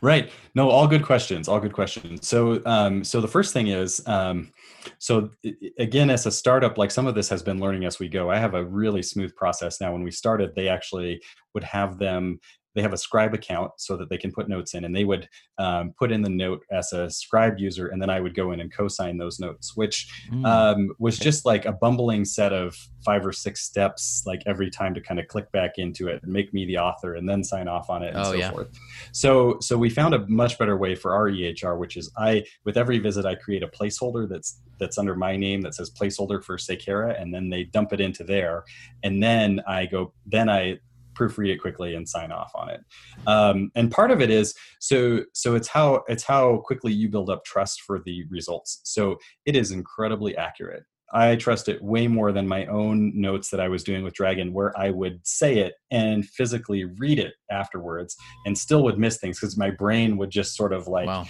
Right. 0.00 0.30
No, 0.54 0.68
all 0.70 0.86
good 0.86 1.02
questions. 1.02 1.48
All 1.48 1.60
good 1.60 1.72
questions. 1.72 2.26
So, 2.28 2.60
um, 2.66 3.02
so 3.04 3.20
the 3.20 3.28
first 3.28 3.52
thing 3.52 3.68
is, 3.68 4.06
um, 4.06 4.52
so 4.98 5.30
again, 5.78 6.10
as 6.10 6.26
a 6.26 6.30
startup, 6.30 6.78
like 6.78 6.90
some 6.90 7.06
of 7.06 7.14
this 7.14 7.28
has 7.28 7.42
been 7.42 7.58
learning 7.58 7.84
as 7.84 7.98
we 7.98 8.08
go. 8.08 8.30
I 8.30 8.38
have 8.38 8.54
a 8.54 8.64
really 8.64 9.02
smooth 9.02 9.34
process 9.34 9.80
now. 9.80 9.92
When 9.92 10.02
we 10.02 10.10
started, 10.10 10.54
they 10.54 10.68
actually 10.68 11.22
would 11.54 11.64
have 11.64 11.98
them 11.98 12.38
they 12.78 12.82
have 12.82 12.92
a 12.92 12.98
scribe 12.98 13.34
account 13.34 13.72
so 13.76 13.96
that 13.96 14.08
they 14.08 14.16
can 14.16 14.30
put 14.30 14.48
notes 14.48 14.72
in 14.74 14.84
and 14.84 14.94
they 14.94 15.04
would 15.04 15.28
um, 15.58 15.92
put 15.98 16.12
in 16.12 16.22
the 16.22 16.30
note 16.30 16.62
as 16.70 16.92
a 16.92 17.10
scribe 17.10 17.58
user 17.58 17.88
and 17.88 18.00
then 18.00 18.08
i 18.08 18.20
would 18.20 18.36
go 18.36 18.52
in 18.52 18.60
and 18.60 18.72
co-sign 18.72 19.18
those 19.18 19.40
notes 19.40 19.76
which 19.76 20.08
mm. 20.30 20.46
um, 20.46 20.94
was 21.00 21.18
just 21.18 21.44
like 21.44 21.64
a 21.64 21.72
bumbling 21.72 22.24
set 22.24 22.52
of 22.52 22.76
five 23.04 23.26
or 23.26 23.32
six 23.32 23.62
steps 23.62 24.22
like 24.26 24.42
every 24.46 24.70
time 24.70 24.94
to 24.94 25.00
kind 25.00 25.18
of 25.18 25.26
click 25.26 25.50
back 25.50 25.72
into 25.76 26.06
it 26.06 26.22
and 26.22 26.32
make 26.32 26.54
me 26.54 26.64
the 26.66 26.78
author 26.78 27.16
and 27.16 27.28
then 27.28 27.42
sign 27.42 27.66
off 27.66 27.90
on 27.90 28.04
it 28.04 28.14
and 28.14 28.18
oh, 28.18 28.30
so 28.30 28.34
yeah. 28.34 28.50
forth 28.52 28.68
so 29.10 29.58
so 29.60 29.76
we 29.76 29.90
found 29.90 30.14
a 30.14 30.24
much 30.28 30.56
better 30.56 30.76
way 30.76 30.94
for 30.94 31.12
our 31.12 31.28
ehr 31.28 31.76
which 31.76 31.96
is 31.96 32.12
i 32.16 32.44
with 32.64 32.76
every 32.76 33.00
visit 33.00 33.26
i 33.26 33.34
create 33.34 33.64
a 33.64 33.68
placeholder 33.68 34.28
that's 34.28 34.60
that's 34.78 34.98
under 34.98 35.16
my 35.16 35.36
name 35.36 35.60
that 35.62 35.74
says 35.74 35.90
placeholder 35.90 36.40
for 36.40 36.56
Saykara, 36.56 37.20
and 37.20 37.34
then 37.34 37.50
they 37.50 37.64
dump 37.64 37.92
it 37.92 38.00
into 38.00 38.22
there 38.22 38.62
and 39.02 39.20
then 39.20 39.60
i 39.66 39.84
go 39.84 40.12
then 40.26 40.48
i 40.48 40.78
proofread 41.18 41.50
it 41.50 41.60
quickly 41.60 41.94
and 41.94 42.08
sign 42.08 42.32
off 42.32 42.52
on 42.54 42.70
it. 42.70 42.80
Um, 43.26 43.70
and 43.74 43.90
part 43.90 44.10
of 44.10 44.20
it 44.20 44.30
is 44.30 44.54
so 44.80 45.24
so 45.32 45.54
it's 45.54 45.68
how 45.68 46.04
it's 46.08 46.24
how 46.24 46.58
quickly 46.58 46.92
you 46.92 47.08
build 47.08 47.30
up 47.30 47.44
trust 47.44 47.82
for 47.82 48.00
the 48.04 48.24
results. 48.30 48.80
So 48.84 49.18
it 49.46 49.56
is 49.56 49.70
incredibly 49.70 50.36
accurate. 50.36 50.84
I 51.12 51.36
trust 51.36 51.68
it 51.68 51.82
way 51.82 52.06
more 52.06 52.32
than 52.32 52.46
my 52.46 52.66
own 52.66 53.12
notes 53.18 53.48
that 53.50 53.60
I 53.60 53.68
was 53.68 53.82
doing 53.82 54.04
with 54.04 54.12
Dragon, 54.12 54.52
where 54.52 54.78
I 54.78 54.90
would 54.90 55.26
say 55.26 55.58
it 55.58 55.74
and 55.90 56.26
physically 56.26 56.84
read 56.84 57.18
it 57.18 57.32
afterwards 57.50 58.14
and 58.44 58.56
still 58.56 58.82
would 58.84 58.98
miss 58.98 59.16
things 59.16 59.40
because 59.40 59.56
my 59.56 59.70
brain 59.70 60.18
would 60.18 60.30
just 60.30 60.54
sort 60.54 60.74
of 60.74 60.86
like 60.86 61.06
wow. 61.06 61.24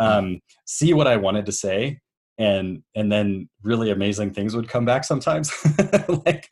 um, 0.00 0.40
see 0.66 0.92
what 0.94 1.06
I 1.06 1.16
wanted 1.16 1.46
to 1.46 1.52
say 1.52 2.00
and 2.40 2.82
and 2.94 3.12
then 3.12 3.48
really 3.62 3.90
amazing 3.90 4.32
things 4.32 4.56
would 4.56 4.68
come 4.68 4.84
back 4.84 5.04
sometimes. 5.04 5.52
Like 6.26 6.48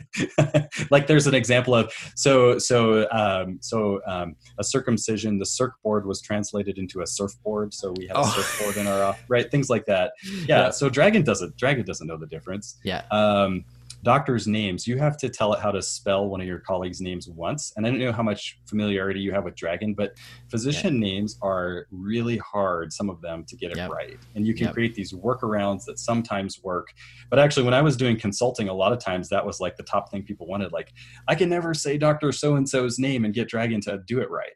like 0.90 1.06
there's 1.06 1.26
an 1.26 1.34
example 1.34 1.74
of 1.74 1.92
so 2.14 2.58
so 2.58 3.08
um 3.10 3.58
so 3.60 4.00
um 4.06 4.36
a 4.58 4.64
circumcision 4.64 5.38
the 5.38 5.46
circ 5.46 5.72
board 5.82 6.06
was 6.06 6.20
translated 6.20 6.78
into 6.78 7.00
a 7.00 7.06
surfboard 7.06 7.74
so 7.74 7.92
we 7.96 8.06
had 8.06 8.16
a 8.16 8.20
oh. 8.20 8.24
surfboard 8.24 8.76
in 8.76 8.86
our 8.86 9.16
right? 9.28 9.50
Things 9.50 9.68
like 9.68 9.86
that. 9.86 10.12
Yeah, 10.48 10.64
yeah, 10.64 10.70
so 10.70 10.88
dragon 10.88 11.22
doesn't 11.22 11.56
dragon 11.56 11.84
doesn't 11.84 12.06
know 12.06 12.16
the 12.16 12.26
difference. 12.26 12.78
Yeah. 12.84 13.02
Um 13.10 13.64
doctors' 14.02 14.46
names, 14.46 14.86
you 14.86 14.98
have 14.98 15.16
to 15.18 15.28
tell 15.28 15.52
it 15.52 15.60
how 15.60 15.70
to 15.70 15.82
spell 15.82 16.28
one 16.28 16.40
of 16.40 16.46
your 16.46 16.60
colleagues' 16.60 17.00
names 17.00 17.28
once. 17.28 17.72
And 17.76 17.86
I 17.86 17.90
don't 17.90 17.98
know 17.98 18.12
how 18.12 18.22
much 18.22 18.58
familiarity 18.66 19.20
you 19.20 19.32
have 19.32 19.44
with 19.44 19.56
Dragon, 19.56 19.94
but 19.94 20.14
physician 20.50 20.94
yeah. 20.94 21.12
names 21.12 21.38
are 21.42 21.86
really 21.90 22.38
hard, 22.38 22.92
some 22.92 23.10
of 23.10 23.20
them, 23.20 23.44
to 23.48 23.56
get 23.56 23.76
it 23.76 23.88
right. 23.88 24.18
And 24.34 24.46
you 24.46 24.54
can 24.54 24.66
yep. 24.66 24.74
create 24.74 24.94
these 24.94 25.12
workarounds 25.12 25.84
that 25.86 25.98
sometimes 25.98 26.62
work. 26.62 26.88
But 27.30 27.38
actually, 27.38 27.64
when 27.64 27.74
I 27.74 27.82
was 27.82 27.96
doing 27.96 28.18
consulting, 28.18 28.68
a 28.68 28.74
lot 28.74 28.92
of 28.92 28.98
times 28.98 29.28
that 29.30 29.44
was 29.44 29.60
like 29.60 29.76
the 29.76 29.82
top 29.82 30.10
thing 30.10 30.22
people 30.22 30.46
wanted. 30.46 30.72
Like, 30.72 30.92
I 31.26 31.34
can 31.34 31.48
never 31.48 31.74
say 31.74 31.98
Dr. 31.98 32.32
So 32.32 32.56
and 32.56 32.68
so's 32.68 32.98
name 32.98 33.24
and 33.24 33.34
get 33.34 33.48
Dragon 33.48 33.80
to 33.82 34.02
do 34.06 34.20
it 34.20 34.30
right 34.30 34.52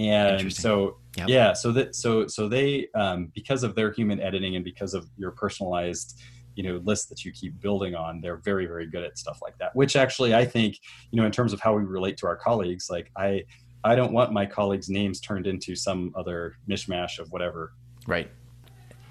and 0.00 0.52
so 0.52 0.96
yep. 1.16 1.28
yeah 1.28 1.52
so 1.52 1.72
that 1.72 1.94
so 1.94 2.26
so 2.26 2.48
they 2.48 2.88
um, 2.94 3.30
because 3.34 3.62
of 3.62 3.74
their 3.74 3.92
human 3.92 4.18
editing 4.20 4.56
and 4.56 4.64
because 4.64 4.94
of 4.94 5.06
your 5.16 5.30
personalized 5.32 6.18
you 6.60 6.70
know 6.70 6.78
list 6.84 7.08
that 7.08 7.24
you 7.24 7.32
keep 7.32 7.58
building 7.60 7.94
on 7.94 8.20
they're 8.20 8.36
very 8.36 8.66
very 8.66 8.86
good 8.86 9.02
at 9.02 9.16
stuff 9.16 9.38
like 9.40 9.56
that 9.56 9.74
which 9.74 9.96
actually 9.96 10.34
i 10.34 10.44
think 10.44 10.78
you 11.10 11.18
know 11.18 11.24
in 11.24 11.32
terms 11.32 11.54
of 11.54 11.60
how 11.60 11.74
we 11.74 11.82
relate 11.82 12.18
to 12.18 12.26
our 12.26 12.36
colleagues 12.36 12.90
like 12.90 13.10
i 13.16 13.42
i 13.82 13.94
don't 13.94 14.12
want 14.12 14.30
my 14.30 14.44
colleagues 14.44 14.90
names 14.90 15.20
turned 15.20 15.46
into 15.46 15.74
some 15.74 16.12
other 16.14 16.54
mishmash 16.68 17.18
of 17.18 17.32
whatever 17.32 17.72
right 18.06 18.30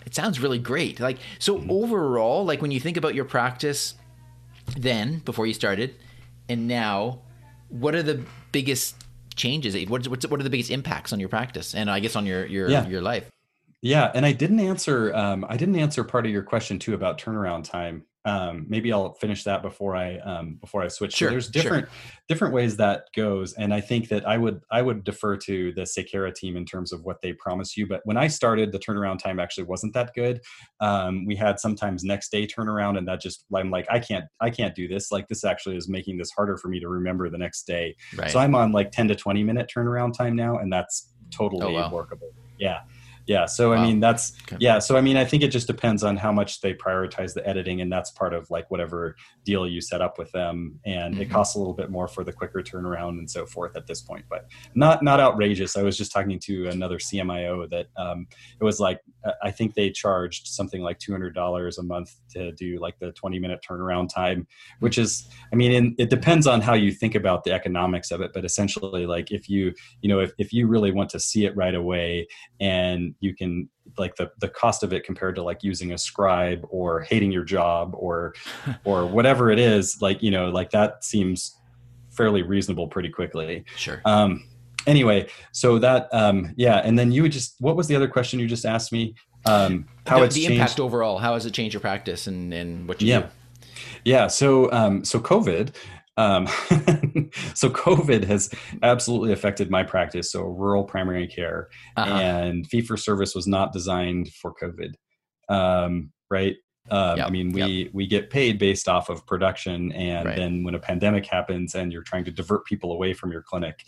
it 0.06 0.14
sounds 0.14 0.40
really 0.40 0.60
great 0.60 1.00
like 1.00 1.18
so 1.40 1.58
mm-hmm. 1.58 1.72
overall 1.72 2.46
like 2.46 2.62
when 2.62 2.70
you 2.70 2.80
think 2.80 2.98
about 2.98 3.16
your 3.16 3.26
practice 3.26 3.96
then 4.78 5.18
before 5.20 5.48
you 5.48 5.54
started 5.54 5.96
and 6.50 6.68
now 6.68 7.20
what 7.70 7.96
are 7.96 8.04
the 8.04 8.24
biggest 8.52 8.96
changes 9.36 9.76
what's, 9.90 10.08
what's 10.08 10.28
what 10.28 10.40
are 10.40 10.44
the 10.44 10.50
biggest 10.52 10.70
impacts 10.70 11.12
on 11.14 11.20
your 11.20 11.30
practice 11.30 11.74
and 11.74 11.90
i 11.90 12.00
guess 12.00 12.16
on 12.16 12.28
your 12.28 12.46
your 12.46 12.70
yeah. 12.70 12.88
your 12.88 13.02
life 13.02 13.28
yeah, 13.82 14.12
and 14.14 14.26
I 14.26 14.34
didn't 14.34 14.60
answer. 14.60 15.16
Um, 15.16 15.46
I 15.48 15.56
didn't 15.56 15.78
answer 15.78 16.04
part 16.04 16.26
of 16.26 16.32
your 16.32 16.44
question 16.44 16.80
too 16.80 16.94
about 16.94 17.20
turnaround 17.20 17.64
time. 17.64 18.04
Um, 18.26 18.66
maybe 18.68 18.92
I'll 18.92 19.14
finish 19.14 19.46
that 19.46 19.62
before 19.62 19.96
I 19.96 20.18
um, 20.18 20.58
before 20.60 20.84
I 20.84 20.90
switch. 20.90 21.14
Sure, 21.16 21.30
so 21.30 21.32
there's 21.32 21.48
different 21.48 21.86
sure. 21.86 22.20
different 22.28 22.54
ways 22.54 22.76
that 22.76 23.06
goes, 23.16 23.54
and 23.54 23.74
I 23.74 23.80
think 23.80 24.10
that 24.10 24.28
I 24.28 24.38
would 24.38 24.60
I 24.70 24.82
would 24.82 25.06
defer 25.06 25.38
to 25.38 25.72
the 25.72 25.84
Saykara 25.84 26.36
team 26.36 26.58
in 26.58 26.66
terms 26.66 26.92
of 26.92 27.06
what 27.06 27.22
they 27.22 27.32
promise 27.32 27.78
you. 27.78 27.88
But 27.88 28.02
when 28.04 28.18
I 28.18 28.28
started, 28.28 28.74
the 28.74 28.80
turnaround 28.80 29.20
time 29.20 29.40
actually 29.40 29.64
wasn't 29.64 29.94
that 29.94 30.14
good. 30.14 30.42
Um, 30.82 31.26
we 31.26 31.38
had 31.38 31.62
sometimes 31.62 32.04
next 32.04 32.30
day 32.34 32.46
turnaround, 32.46 32.98
and 32.98 33.08
that 33.08 33.22
just 33.22 33.46
I'm 33.56 33.72
like 33.72 33.88
I 33.90 34.00
can't 34.00 34.26
I 34.42 34.50
can't 34.50 34.76
do 34.76 34.90
this. 34.90 35.10
Like 35.10 35.30
this 35.30 35.46
actually 35.46 35.78
is 35.78 35.88
making 35.88 36.18
this 36.18 36.32
harder 36.32 36.58
for 36.58 36.68
me 36.68 36.82
to 36.82 36.90
remember 36.90 37.30
the 37.30 37.38
next 37.38 37.64
day. 37.64 37.96
Right. 38.18 38.30
So 38.30 38.40
I'm 38.40 38.56
on 38.56 38.74
like 38.74 38.92
10 38.92 39.08
to 39.08 39.16
20 39.16 39.42
minute 39.46 39.72
turnaround 39.74 40.18
time 40.18 40.36
now, 40.36 40.58
and 40.58 40.72
that's 40.72 41.14
totally 41.32 41.68
oh, 41.68 41.72
wow. 41.72 41.92
workable. 41.92 42.34
Yeah 42.58 42.80
yeah 43.30 43.46
so 43.46 43.70
wow. 43.70 43.76
i 43.76 43.86
mean 43.86 44.00
that's 44.00 44.34
okay. 44.42 44.58
yeah 44.60 44.80
so 44.80 44.98
i 44.98 45.02
mean 45.02 45.16
i 45.16 45.24
think 45.24 45.44
it 45.44 45.50
just 45.50 45.68
depends 45.68 46.04
on 46.04 46.18
how 46.18 46.32
much 46.32 46.62
they 46.62 46.74
prioritize 46.74 47.34
the 47.36 47.48
editing 47.48 47.80
and 47.80 47.94
that's 47.94 48.10
part 48.10 48.34
of 48.34 48.50
like 48.50 48.70
whatever 48.72 49.16
deal 49.46 49.68
you 49.68 49.80
set 49.80 50.02
up 50.02 50.18
with 50.18 50.30
them 50.32 50.80
and 50.86 51.14
mm-hmm. 51.14 51.22
it 51.22 51.30
costs 51.30 51.56
a 51.56 51.60
little 51.60 51.76
bit 51.76 51.92
more 51.92 52.08
for 52.08 52.24
the 52.24 52.34
quicker 52.34 52.62
turnaround 52.62 53.20
and 53.20 53.30
so 53.30 53.46
forth 53.46 53.78
at 53.78 53.86
this 53.86 54.02
point 54.02 54.26
but 54.30 54.48
not 54.74 55.04
not 55.04 55.20
outrageous 55.20 55.78
i 55.78 55.84
was 55.84 55.96
just 55.96 56.12
talking 56.12 56.40
to 56.40 56.68
another 56.70 56.98
cmio 56.98 57.70
that 57.70 57.86
um, 57.98 58.28
it 58.60 58.64
was 58.64 58.80
like 58.80 59.00
uh, 59.24 59.32
i 59.44 59.52
think 59.52 59.76
they 59.76 59.92
charged 59.92 60.48
something 60.48 60.82
like 60.82 60.98
$200 60.98 61.78
a 61.78 61.84
month 61.84 62.16
to 62.32 62.52
do 62.54 62.80
like 62.80 62.98
the 62.98 63.12
20 63.12 63.38
minute 63.38 63.60
turnaround 63.68 64.12
time 64.12 64.48
which 64.80 64.98
is 64.98 65.30
i 65.54 65.56
mean 65.56 65.72
in, 65.72 65.96
it 66.00 66.10
depends 66.10 66.48
on 66.48 66.62
how 66.62 66.74
you 66.74 66.92
think 66.92 67.14
about 67.14 67.44
the 67.44 67.54
economics 67.54 68.10
of 68.10 68.22
it 68.22 68.32
but 68.34 68.44
essentially 68.44 69.06
like 69.06 69.32
if 69.32 69.48
you 69.48 69.72
you 70.02 70.10
know 70.10 70.20
if, 70.20 70.32
if 70.40 70.52
you 70.52 70.66
really 70.66 70.92
want 70.92 71.12
to 71.12 71.20
see 71.20 71.46
it 71.46 71.56
right 71.56 71.76
away 71.76 72.28
and 72.60 73.14
you 73.20 73.36
can 73.36 73.70
like 73.98 74.16
the 74.16 74.32
the 74.40 74.50
cost 74.50 74.84
of 74.84 74.94
it 74.94 75.04
compared 75.04 75.36
to 75.36 75.44
like 75.44 75.64
using 75.64 75.94
a 75.94 75.98
scribe 75.98 76.66
or 76.70 77.02
hating 77.02 77.32
your 77.32 77.44
job 77.44 77.96
or 77.98 78.34
or 78.84 79.06
whatever 79.06 79.52
it 79.52 79.60
is 79.60 80.02
like 80.02 80.22
you 80.22 80.32
know 80.32 80.50
like 80.50 80.70
that 80.72 81.04
seems 81.04 81.58
fairly 82.12 82.42
reasonable 82.42 82.88
pretty 82.88 83.10
quickly 83.10 83.64
sure 83.76 84.02
um 84.06 84.44
anyway 84.88 85.28
so 85.52 85.80
that 85.80 86.08
um 86.14 86.54
yeah 86.58 86.78
and 86.84 86.98
then 86.98 87.12
you 87.12 87.22
would 87.22 87.32
just 87.32 87.56
what 87.60 87.76
was 87.76 87.88
the 87.88 87.96
other 87.96 88.08
question 88.08 88.40
you 88.40 88.48
just 88.48 88.66
asked 88.66 88.92
me 88.92 89.14
um 89.46 89.88
how 90.06 90.20
the, 90.20 90.26
it's 90.26 90.36
the 90.36 90.42
changed? 90.42 90.60
impact 90.60 90.80
overall 90.80 91.18
how 91.18 91.34
has 91.34 91.46
it 91.46 91.54
changed 91.54 91.74
your 91.74 91.82
practice 91.82 92.28
and 92.28 92.54
and 92.54 92.88
what 92.88 93.02
you 93.02 93.08
yeah 93.08 93.22
do? 93.22 93.28
yeah 94.06 94.28
so 94.28 94.72
um 94.72 95.04
so 95.04 95.20
covid 95.20 95.74
um, 96.20 96.48
so 97.54 97.70
COVID 97.70 98.26
has 98.26 98.50
absolutely 98.84 99.32
affected 99.32 99.72
my 99.72 99.84
practice. 99.84 100.32
So 100.32 100.44
rural 100.44 100.84
primary 100.84 101.28
care 101.28 101.70
uh-huh. 101.96 102.14
and 102.14 102.68
fee 102.68 102.82
for 102.82 102.98
service 102.98 103.34
was 103.34 103.48
not 103.48 103.72
designed 103.72 104.34
for 104.34 104.54
COVID, 104.54 104.96
um, 105.48 106.12
right? 106.30 106.58
Um, 106.92 107.18
yep. 107.18 107.28
I 107.28 107.30
mean, 107.30 107.52
we 107.52 107.64
yep. 107.64 107.94
we 107.94 108.08
get 108.08 108.30
paid 108.30 108.58
based 108.58 108.90
off 108.90 109.10
of 109.10 109.26
production, 109.28 109.92
and 109.92 110.26
right. 110.26 110.36
then 110.36 110.64
when 110.64 110.76
a 110.76 110.80
pandemic 110.80 111.26
happens, 111.26 111.76
and 111.76 111.94
you're 111.94 112.04
trying 112.04 112.26
to 112.26 112.32
divert 112.32 112.66
people 112.66 112.92
away 112.92 113.14
from 113.14 113.32
your 113.32 113.44
clinic, 113.44 113.86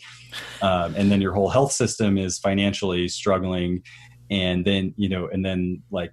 um, 0.62 0.94
and 0.94 1.10
then 1.10 1.20
your 1.20 1.32
whole 1.32 1.48
health 1.48 1.72
system 1.72 2.16
is 2.16 2.38
financially 2.38 3.08
struggling, 3.08 3.82
and 4.30 4.64
then 4.64 4.94
you 4.96 5.08
know, 5.08 5.26
and 5.26 5.44
then 5.44 5.82
like 5.90 6.12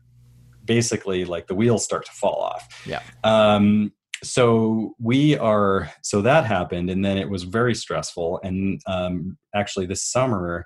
basically 0.65 1.25
like 1.25 1.47
the 1.47 1.55
wheels 1.55 1.83
start 1.83 2.05
to 2.05 2.11
fall 2.11 2.41
off. 2.41 2.83
Yeah. 2.87 3.01
Um, 3.23 3.91
so 4.23 4.95
we 4.99 5.37
are 5.37 5.89
so 6.01 6.21
that 6.21 6.45
happened 6.45 6.89
and 6.89 7.03
then 7.03 7.17
it 7.17 7.29
was 7.29 7.43
very 7.43 7.73
stressful 7.75 8.39
and 8.43 8.81
um, 8.87 9.37
actually 9.55 9.85
this 9.85 10.03
summer 10.03 10.65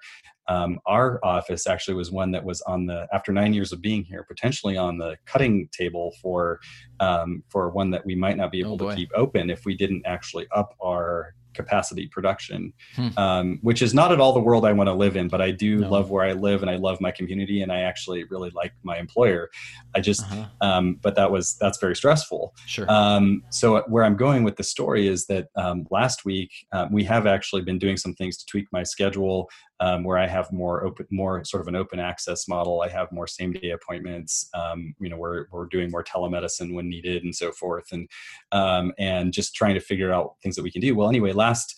um, 0.50 0.80
our 0.86 1.20
office 1.24 1.68
actually 1.68 1.94
was 1.94 2.12
one 2.12 2.32
that 2.32 2.44
was 2.44 2.62
on 2.64 2.86
the 2.86 3.08
after 3.14 3.32
nine 3.32 3.54
years 3.54 3.72
of 3.72 3.82
being 3.82 4.04
here 4.04 4.26
potentially 4.28 4.76
on 4.76 4.98
the 4.98 5.16
cutting 5.26 5.70
table 5.72 6.14
for 6.22 6.60
um, 7.00 7.44
for 7.50 7.70
one 7.70 7.92
that 7.92 8.06
we 8.06 8.16
might 8.16 8.38
not 8.38 8.52
be 8.52 8.60
able 8.60 8.78
oh 8.82 8.90
to 8.90 8.96
keep 8.96 9.10
open 9.16 9.50
if 9.50 9.66
we 9.66 9.76
didn't 9.76 10.04
actually 10.06 10.48
up 10.54 10.76
our 10.84 11.34
capacity 11.54 12.08
production, 12.08 12.74
hmm. 12.96 13.10
um, 13.18 13.60
which 13.62 13.82
is 13.82 13.94
not 13.94 14.12
at 14.12 14.20
all 14.20 14.34
the 14.34 14.40
world 14.40 14.66
I 14.66 14.74
want 14.74 14.88
to 14.88 14.94
live 14.94 15.16
in. 15.16 15.28
But 15.28 15.42
I 15.42 15.52
do 15.52 15.80
no. 15.80 15.90
love 15.90 16.10
where 16.10 16.26
I 16.26 16.34
live, 16.34 16.62
and 16.62 16.70
I 16.70 16.76
love 16.76 17.00
my 17.02 17.12
community, 17.12 17.62
and 17.62 17.72
I 17.72 17.82
actually 17.82 18.24
really 18.26 18.52
like 18.56 18.74
my 18.84 18.98
employer. 18.98 19.50
I 19.96 20.02
just, 20.02 20.24
uh-huh. 20.24 20.46
um, 20.62 21.00
but 21.02 21.16
that 21.16 21.32
was 21.32 21.56
that's 21.60 21.80
very 21.80 21.96
stressful. 21.96 22.54
Sure. 22.66 22.90
Um, 22.90 23.44
so 23.50 23.84
where 23.88 24.04
I'm 24.04 24.16
going 24.16 24.44
with 24.44 24.58
the 24.58 24.64
story 24.64 25.08
is 25.08 25.26
that 25.28 25.48
um, 25.56 25.86
last 25.92 26.26
week 26.26 26.52
uh, 26.72 26.88
we 26.92 27.04
have 27.06 27.28
actually 27.28 27.62
been 27.62 27.80
doing 27.80 27.98
some 27.98 28.14
things 28.14 28.38
to 28.38 28.46
tweak 28.46 28.68
my 28.72 28.84
schedule 28.84 29.50
um, 29.80 30.04
where 30.04 30.18
I 30.18 30.28
have 30.28 30.52
more 30.52 30.86
open, 30.86 31.08
more 31.12 31.44
sort 31.44 31.62
of 31.62 31.68
an 31.68 31.76
open 31.76 32.00
access 32.00 32.48
model. 32.48 32.82
I 32.82 32.90
have 32.90 33.12
more 33.12 33.28
same 33.28 33.54
day 33.54 33.72
appointments. 33.72 34.50
Um, 34.54 34.94
you 35.00 35.10
know, 35.10 35.18
we're 35.18 35.46
we're 35.52 35.68
doing 35.68 35.92
more 35.92 36.04
telemedicine 36.04 36.74
when 36.74 36.90
needed 36.90 37.24
and 37.24 37.36
so 37.36 37.52
forth, 37.52 37.92
and 37.92 38.08
um, 38.52 38.94
and 38.98 39.34
just 39.34 39.56
trying 39.56 39.76
to 39.76 39.82
figure 39.82 40.14
out 40.14 40.36
things 40.42 40.56
that 40.56 40.64
we 40.64 40.72
can 40.72 40.82
do. 40.82 40.96
Well, 40.96 41.10
anyway, 41.10 41.34
last 41.34 41.76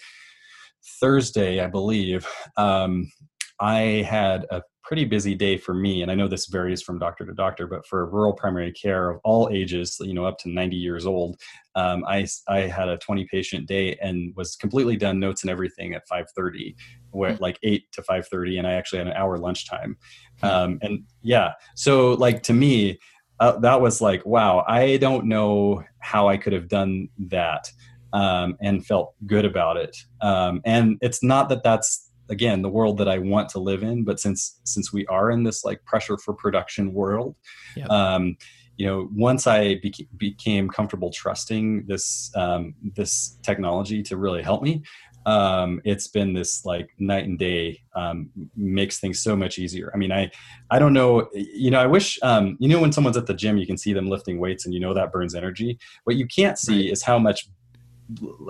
Thursday, 0.99 1.59
I 1.59 1.67
believe, 1.67 2.27
um, 2.57 3.11
I 3.59 4.05
had 4.07 4.45
a 4.49 4.61
pretty 4.85 5.03
busy 5.03 5.33
day 5.33 5.57
for 5.57 5.73
me 5.73 6.03
and 6.03 6.11
i 6.11 6.15
know 6.15 6.27
this 6.27 6.45
varies 6.45 6.81
from 6.81 6.99
doctor 6.99 7.25
to 7.25 7.33
doctor 7.33 7.65
but 7.65 7.85
for 7.87 8.05
rural 8.05 8.33
primary 8.33 8.71
care 8.71 9.09
of 9.09 9.19
all 9.23 9.49
ages 9.51 9.97
you 9.99 10.13
know 10.13 10.25
up 10.25 10.37
to 10.37 10.49
90 10.49 10.75
years 10.75 11.05
old 11.05 11.37
um, 11.77 12.05
I, 12.07 12.25
I 12.47 12.59
had 12.59 12.87
a 12.87 12.97
20 12.97 13.25
patient 13.25 13.67
day 13.67 13.97
and 14.01 14.33
was 14.37 14.55
completely 14.55 14.95
done 14.95 15.19
notes 15.19 15.43
and 15.43 15.51
everything 15.51 15.93
at 15.93 16.07
5.30 16.07 16.75
where 17.09 17.33
mm-hmm. 17.33 17.43
like 17.43 17.59
8 17.63 17.91
to 17.93 18.01
5.30 18.03 18.59
and 18.59 18.67
i 18.67 18.73
actually 18.73 18.99
had 18.99 19.07
an 19.07 19.13
hour 19.13 19.37
lunchtime 19.37 19.97
mm-hmm. 20.43 20.45
um, 20.45 20.79
and 20.83 21.03
yeah 21.23 21.53
so 21.75 22.13
like 22.13 22.43
to 22.43 22.53
me 22.53 22.99
uh, 23.39 23.57
that 23.59 23.81
was 23.81 24.01
like 24.01 24.23
wow 24.25 24.63
i 24.67 24.97
don't 24.97 25.25
know 25.25 25.83
how 25.99 26.29
i 26.29 26.37
could 26.37 26.53
have 26.53 26.67
done 26.67 27.09
that 27.17 27.69
um, 28.13 28.55
and 28.61 28.85
felt 28.85 29.15
good 29.25 29.45
about 29.45 29.77
it 29.77 29.97
um, 30.21 30.61
and 30.63 30.97
it's 31.01 31.23
not 31.23 31.49
that 31.49 31.63
that's 31.63 32.04
again 32.29 32.61
the 32.61 32.69
world 32.69 32.97
that 32.97 33.07
i 33.07 33.17
want 33.17 33.49
to 33.49 33.59
live 33.59 33.83
in 33.83 34.03
but 34.03 34.19
since 34.19 34.59
since 34.63 34.91
we 34.91 35.05
are 35.07 35.31
in 35.31 35.43
this 35.43 35.63
like 35.63 35.83
pressure 35.85 36.17
for 36.17 36.33
production 36.33 36.93
world 36.93 37.35
yep. 37.75 37.89
um, 37.89 38.35
you 38.77 38.85
know 38.85 39.09
once 39.13 39.47
i 39.47 39.75
beca- 39.75 40.07
became 40.17 40.69
comfortable 40.69 41.11
trusting 41.11 41.85
this 41.87 42.31
um, 42.35 42.73
this 42.95 43.37
technology 43.43 44.01
to 44.03 44.17
really 44.17 44.41
help 44.41 44.61
me 44.61 44.81
um, 45.27 45.81
it's 45.85 46.07
been 46.07 46.33
this 46.33 46.65
like 46.65 46.91
night 46.99 47.25
and 47.25 47.39
day 47.39 47.81
um, 47.95 48.29
makes 48.55 48.99
things 48.99 49.21
so 49.21 49.35
much 49.35 49.57
easier 49.57 49.91
i 49.93 49.97
mean 49.97 50.11
i 50.11 50.29
i 50.71 50.79
don't 50.79 50.93
know 50.93 51.27
you 51.33 51.71
know 51.71 51.79
i 51.79 51.87
wish 51.87 52.19
um, 52.21 52.57
you 52.59 52.67
know 52.67 52.79
when 52.79 52.91
someone's 52.91 53.17
at 53.17 53.25
the 53.25 53.33
gym 53.33 53.57
you 53.57 53.67
can 53.67 53.77
see 53.77 53.93
them 53.93 54.07
lifting 54.07 54.39
weights 54.39 54.65
and 54.65 54.73
you 54.73 54.79
know 54.79 54.93
that 54.93 55.11
burns 55.11 55.35
energy 55.35 55.77
what 56.03 56.15
you 56.15 56.27
can't 56.27 56.57
see 56.57 56.83
right. 56.83 56.91
is 56.91 57.03
how 57.03 57.17
much 57.17 57.47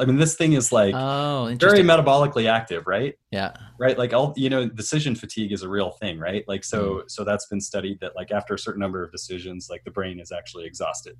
I 0.02 0.06
mean, 0.06 0.18
this 0.18 0.36
thing 0.36 0.54
is 0.54 0.72
like 0.72 0.94
Oh, 0.94 1.56
very 1.60 1.80
metabolically 1.80 2.50
active, 2.50 2.88
right? 2.88 3.16
yeah. 3.32 3.54
Right. 3.80 3.98
Like 3.98 4.14
all, 4.14 4.34
you 4.36 4.50
know, 4.50 4.68
decision 4.68 5.16
fatigue 5.16 5.52
is 5.52 5.62
a 5.64 5.70
real 5.70 5.92
thing, 5.92 6.20
right? 6.20 6.44
Like, 6.48 6.64
so, 6.64 6.84
Mm-hmm. 6.86 7.08
so 7.08 7.24
that's 7.24 7.48
been 7.48 7.62
studied 7.62 8.00
that 8.02 8.16
like 8.16 8.32
after 8.32 8.54
a 8.54 8.60
certain 8.60 8.82
number 8.82 9.04
of 9.04 9.12
decisions, 9.12 9.68
like 9.70 9.84
the 9.86 9.92
brain 9.92 10.20
is 10.20 10.32
actually 10.32 10.66
exhausted. 10.66 11.16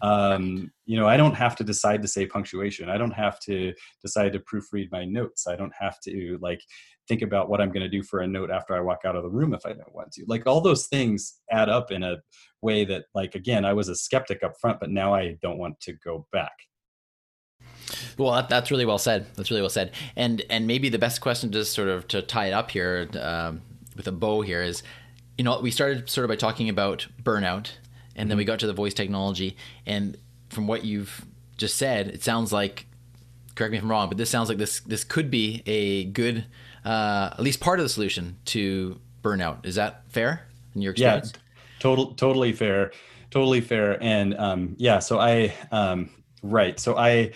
Um, 0.00 0.70
you 0.86 0.96
know, 0.98 1.08
I 1.08 1.16
don't 1.16 1.34
have 1.34 1.56
to 1.56 1.64
decide 1.64 2.02
to 2.02 2.08
say 2.08 2.24
punctuation. 2.26 2.88
I 2.88 2.98
don't 2.98 3.10
have 3.12 3.40
to 3.40 3.72
decide 4.02 4.32
to 4.34 4.38
proofread 4.40 4.88
my 4.92 5.04
notes. 5.04 5.46
I 5.48 5.56
don't 5.56 5.72
have 5.78 5.98
to 6.02 6.38
like 6.40 6.60
think 7.08 7.22
about 7.22 7.48
what 7.48 7.60
I'm 7.60 7.70
going 7.72 7.82
to 7.82 7.88
do 7.88 8.02
for 8.04 8.20
a 8.20 8.26
note 8.26 8.50
after 8.50 8.76
I 8.76 8.80
walk 8.80 9.00
out 9.04 9.16
of 9.16 9.22
the 9.24 9.28
room 9.30 9.54
if 9.54 9.66
I 9.66 9.70
don't 9.70 9.94
want 9.94 10.12
to. 10.12 10.24
Like 10.28 10.46
all 10.46 10.60
those 10.60 10.86
things 10.86 11.40
add 11.50 11.68
up 11.68 11.90
in 11.90 12.02
a 12.04 12.16
way 12.62 12.84
that 12.84 13.06
like 13.14 13.34
again, 13.34 13.64
I 13.64 13.72
was 13.72 13.88
a 13.88 13.96
skeptic 13.96 14.42
up 14.44 14.52
front, 14.60 14.78
but 14.78 14.90
now 14.90 15.14
I 15.14 15.36
don't 15.42 15.58
want 15.58 15.80
to 15.80 15.92
go 16.04 16.26
back. 16.32 16.52
Well, 18.16 18.32
that, 18.32 18.48
that's 18.48 18.70
really 18.70 18.84
well 18.84 18.98
said. 18.98 19.26
That's 19.34 19.50
really 19.50 19.62
well 19.62 19.70
said. 19.70 19.92
And 20.16 20.42
and 20.50 20.66
maybe 20.66 20.88
the 20.88 20.98
best 20.98 21.20
question 21.20 21.50
to 21.52 21.64
sort 21.64 21.88
of 21.88 22.08
to 22.08 22.22
tie 22.22 22.46
it 22.46 22.52
up 22.52 22.70
here 22.70 23.08
um, 23.20 23.62
with 23.96 24.06
a 24.06 24.12
bow 24.12 24.42
here 24.42 24.62
is, 24.62 24.82
you 25.36 25.44
know, 25.44 25.60
we 25.60 25.70
started 25.70 26.08
sort 26.08 26.24
of 26.24 26.28
by 26.28 26.36
talking 26.36 26.68
about 26.68 27.06
burnout, 27.22 27.70
and 28.16 28.30
then 28.30 28.36
we 28.36 28.44
got 28.44 28.58
to 28.60 28.66
the 28.66 28.72
voice 28.72 28.94
technology. 28.94 29.56
And 29.86 30.16
from 30.50 30.66
what 30.66 30.84
you've 30.84 31.24
just 31.56 31.76
said, 31.76 32.08
it 32.08 32.22
sounds 32.22 32.52
like, 32.52 32.86
correct 33.54 33.72
me 33.72 33.78
if 33.78 33.84
I'm 33.84 33.90
wrong, 33.90 34.08
but 34.08 34.18
this 34.18 34.30
sounds 34.30 34.48
like 34.48 34.58
this 34.58 34.80
this 34.80 35.04
could 35.04 35.30
be 35.30 35.62
a 35.66 36.04
good, 36.04 36.44
uh, 36.84 37.30
at 37.32 37.40
least 37.40 37.60
part 37.60 37.78
of 37.80 37.84
the 37.84 37.88
solution 37.88 38.36
to 38.46 39.00
burnout. 39.22 39.64
Is 39.64 39.76
that 39.76 40.02
fair 40.08 40.46
in 40.74 40.82
your 40.82 40.92
experience? 40.92 41.32
yeah 41.34 41.40
total 41.78 42.14
totally 42.14 42.52
fair 42.52 42.92
totally 43.30 43.60
fair 43.60 44.02
and 44.02 44.36
um 44.36 44.74
yeah 44.78 44.98
so 44.98 45.18
i 45.18 45.52
um 45.70 46.10
right 46.42 46.78
so 46.80 46.96
i 46.96 47.30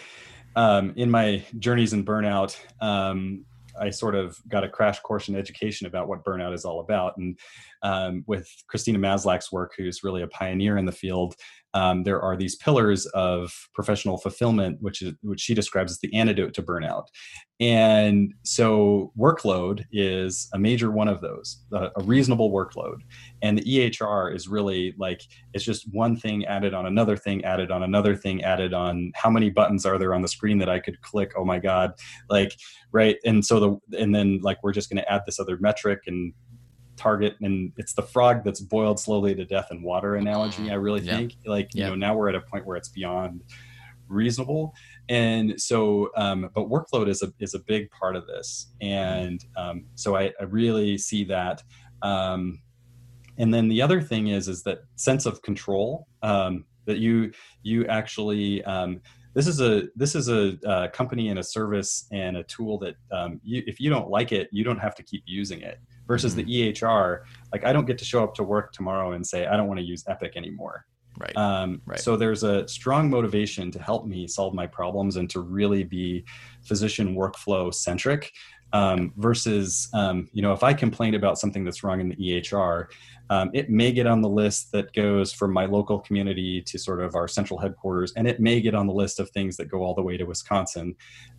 um 0.56 0.92
in 0.96 1.10
my 1.10 1.42
journeys 1.58 1.92
in 1.92 2.04
burnout 2.04 2.56
um 2.80 3.44
i 3.80 3.90
sort 3.90 4.14
of 4.14 4.36
got 4.48 4.64
a 4.64 4.68
crash 4.68 5.00
course 5.00 5.28
in 5.28 5.36
education 5.36 5.86
about 5.86 6.08
what 6.08 6.24
burnout 6.24 6.52
is 6.52 6.64
all 6.64 6.80
about. 6.80 7.16
And 7.16 7.38
um, 7.82 8.24
with 8.26 8.48
christina 8.68 8.98
maslach's 8.98 9.50
work 9.50 9.72
who's 9.76 10.04
really 10.04 10.22
a 10.22 10.26
pioneer 10.28 10.76
in 10.76 10.84
the 10.84 10.92
field 10.92 11.36
um, 11.74 12.04
there 12.04 12.20
are 12.20 12.36
these 12.36 12.56
pillars 12.56 13.06
of 13.06 13.68
professional 13.74 14.18
fulfillment 14.18 14.78
which 14.80 15.02
is 15.02 15.14
which 15.22 15.40
she 15.40 15.54
describes 15.54 15.92
as 15.92 15.98
the 16.00 16.14
antidote 16.14 16.54
to 16.54 16.62
burnout. 16.62 17.04
And 17.60 18.34
so 18.42 19.12
workload 19.16 19.84
is 19.92 20.48
a 20.52 20.58
major 20.58 20.90
one 20.90 21.08
of 21.08 21.20
those 21.20 21.62
a, 21.72 21.90
a 21.96 22.02
reasonable 22.02 22.50
workload. 22.50 22.98
And 23.40 23.58
the 23.58 23.92
ehr 24.00 24.34
is 24.34 24.48
really 24.48 24.94
like 24.98 25.22
it's 25.54 25.64
just 25.64 25.86
one 25.92 26.16
thing 26.16 26.44
added 26.46 26.74
on 26.74 26.86
another 26.86 27.16
thing 27.16 27.44
added 27.44 27.70
on 27.70 27.82
another 27.82 28.16
thing 28.16 28.42
added 28.42 28.74
on 28.74 29.12
how 29.14 29.30
many 29.30 29.50
buttons 29.50 29.86
are 29.86 29.98
there 29.98 30.14
on 30.14 30.22
the 30.22 30.28
screen 30.28 30.58
that 30.58 30.68
i 30.68 30.78
could 30.78 31.00
click 31.00 31.32
oh 31.36 31.44
my 31.44 31.58
god 31.58 31.92
like 32.28 32.56
right? 32.92 33.16
And 33.24 33.44
so 33.44 33.60
the 33.60 33.98
and 33.98 34.14
then 34.14 34.40
like 34.42 34.62
we're 34.62 34.72
just 34.72 34.88
going 34.88 35.02
to 35.02 35.12
add 35.12 35.22
this 35.26 35.40
other 35.40 35.56
metric 35.58 36.00
and 36.06 36.32
target 36.96 37.36
and 37.40 37.72
it's 37.76 37.94
the 37.94 38.02
frog 38.02 38.44
that's 38.44 38.60
boiled 38.60 39.00
slowly 39.00 39.34
to 39.34 39.44
death 39.44 39.68
in 39.70 39.82
water 39.82 40.16
analogy 40.16 40.70
i 40.70 40.74
really 40.74 41.00
Yeah. 41.00 41.16
think. 41.16 41.36
Like 41.46 41.74
you 41.74 41.82
know 41.84 41.94
now 41.94 42.14
we're 42.16 42.28
at 42.28 42.34
a 42.34 42.40
point 42.42 42.66
where 42.66 42.76
it's 42.76 42.88
beyond 42.90 43.42
reasonable. 44.08 44.74
And 45.08 45.60
so 45.60 46.10
um, 46.16 46.50
but 46.54 46.68
workload 46.68 47.08
is 47.08 47.22
a 47.22 47.32
is 47.40 47.54
a 47.54 47.58
big 47.60 47.90
part 47.90 48.14
of 48.14 48.26
this. 48.26 48.72
And 48.80 49.42
um, 49.56 49.86
so 49.94 50.16
I, 50.16 50.32
I 50.40 50.44
really 50.44 50.98
see 50.98 51.24
that. 51.24 51.62
Um, 52.02 52.60
and 53.38 53.52
then 53.54 53.68
the 53.68 53.80
other 53.80 54.00
thing 54.02 54.28
is 54.28 54.48
is 54.48 54.62
that 54.64 54.80
sense 54.96 55.24
of 55.26 55.40
control 55.42 56.06
um, 56.22 56.66
that 56.84 56.98
you 56.98 57.32
you 57.62 57.86
actually 57.86 58.62
um, 58.64 59.00
this 59.34 59.46
is 59.46 59.60
a 59.60 59.84
this 59.96 60.14
is 60.14 60.28
a, 60.28 60.58
uh 60.66 60.88
company 60.88 61.28
and 61.28 61.38
a 61.38 61.42
service 61.42 62.06
and 62.12 62.36
a 62.36 62.42
tool 62.44 62.78
that 62.78 62.94
um, 63.12 63.40
you, 63.42 63.62
if 63.66 63.80
you 63.80 63.90
don't 63.90 64.08
like 64.08 64.32
it 64.32 64.48
you 64.52 64.64
don't 64.64 64.78
have 64.78 64.94
to 64.94 65.02
keep 65.02 65.22
using 65.26 65.60
it 65.60 65.78
versus 66.06 66.34
the 66.34 66.44
ehr 66.44 67.24
like 67.52 67.64
i 67.64 67.72
don't 67.72 67.86
get 67.86 67.98
to 67.98 68.04
show 68.04 68.22
up 68.22 68.34
to 68.34 68.42
work 68.42 68.72
tomorrow 68.72 69.12
and 69.12 69.26
say 69.26 69.46
i 69.46 69.56
don't 69.56 69.68
want 69.68 69.78
to 69.78 69.86
use 69.86 70.04
epic 70.08 70.32
anymore 70.36 70.84
Right. 71.18 71.36
um, 71.36 71.82
Right. 71.84 72.00
So 72.00 72.16
there's 72.16 72.42
a 72.42 72.66
strong 72.66 73.10
motivation 73.10 73.70
to 73.72 73.82
help 73.82 74.06
me 74.06 74.26
solve 74.26 74.54
my 74.54 74.66
problems 74.66 75.16
and 75.16 75.28
to 75.30 75.40
really 75.40 75.84
be 75.84 76.24
physician 76.62 77.14
workflow 77.14 77.72
centric. 77.72 78.32
Um, 78.74 79.12
versus, 79.16 79.90
um, 79.92 80.30
you 80.32 80.40
know, 80.40 80.54
if 80.54 80.62
I 80.62 80.72
complain 80.72 81.14
about 81.14 81.38
something 81.38 81.62
that's 81.62 81.84
wrong 81.84 82.00
in 82.00 82.08
the 82.08 82.16
EHR, 82.16 82.86
um, 83.28 83.50
it 83.52 83.70
may 83.70 83.92
get 83.92 84.06
on 84.06 84.20
the 84.20 84.28
list 84.28 84.72
that 84.72 84.92
goes 84.92 85.32
from 85.32 85.52
my 85.52 85.66
local 85.66 85.98
community 85.98 86.60
to 86.62 86.78
sort 86.78 87.00
of 87.00 87.14
our 87.14 87.28
central 87.28 87.58
headquarters, 87.58 88.12
and 88.16 88.26
it 88.26 88.40
may 88.40 88.60
get 88.60 88.74
on 88.74 88.86
the 88.86 88.92
list 88.92 89.20
of 89.20 89.30
things 89.30 89.56
that 89.56 89.66
go 89.66 89.82
all 89.82 89.94
the 89.94 90.02
way 90.02 90.16
to 90.16 90.24
Wisconsin, 90.24 90.94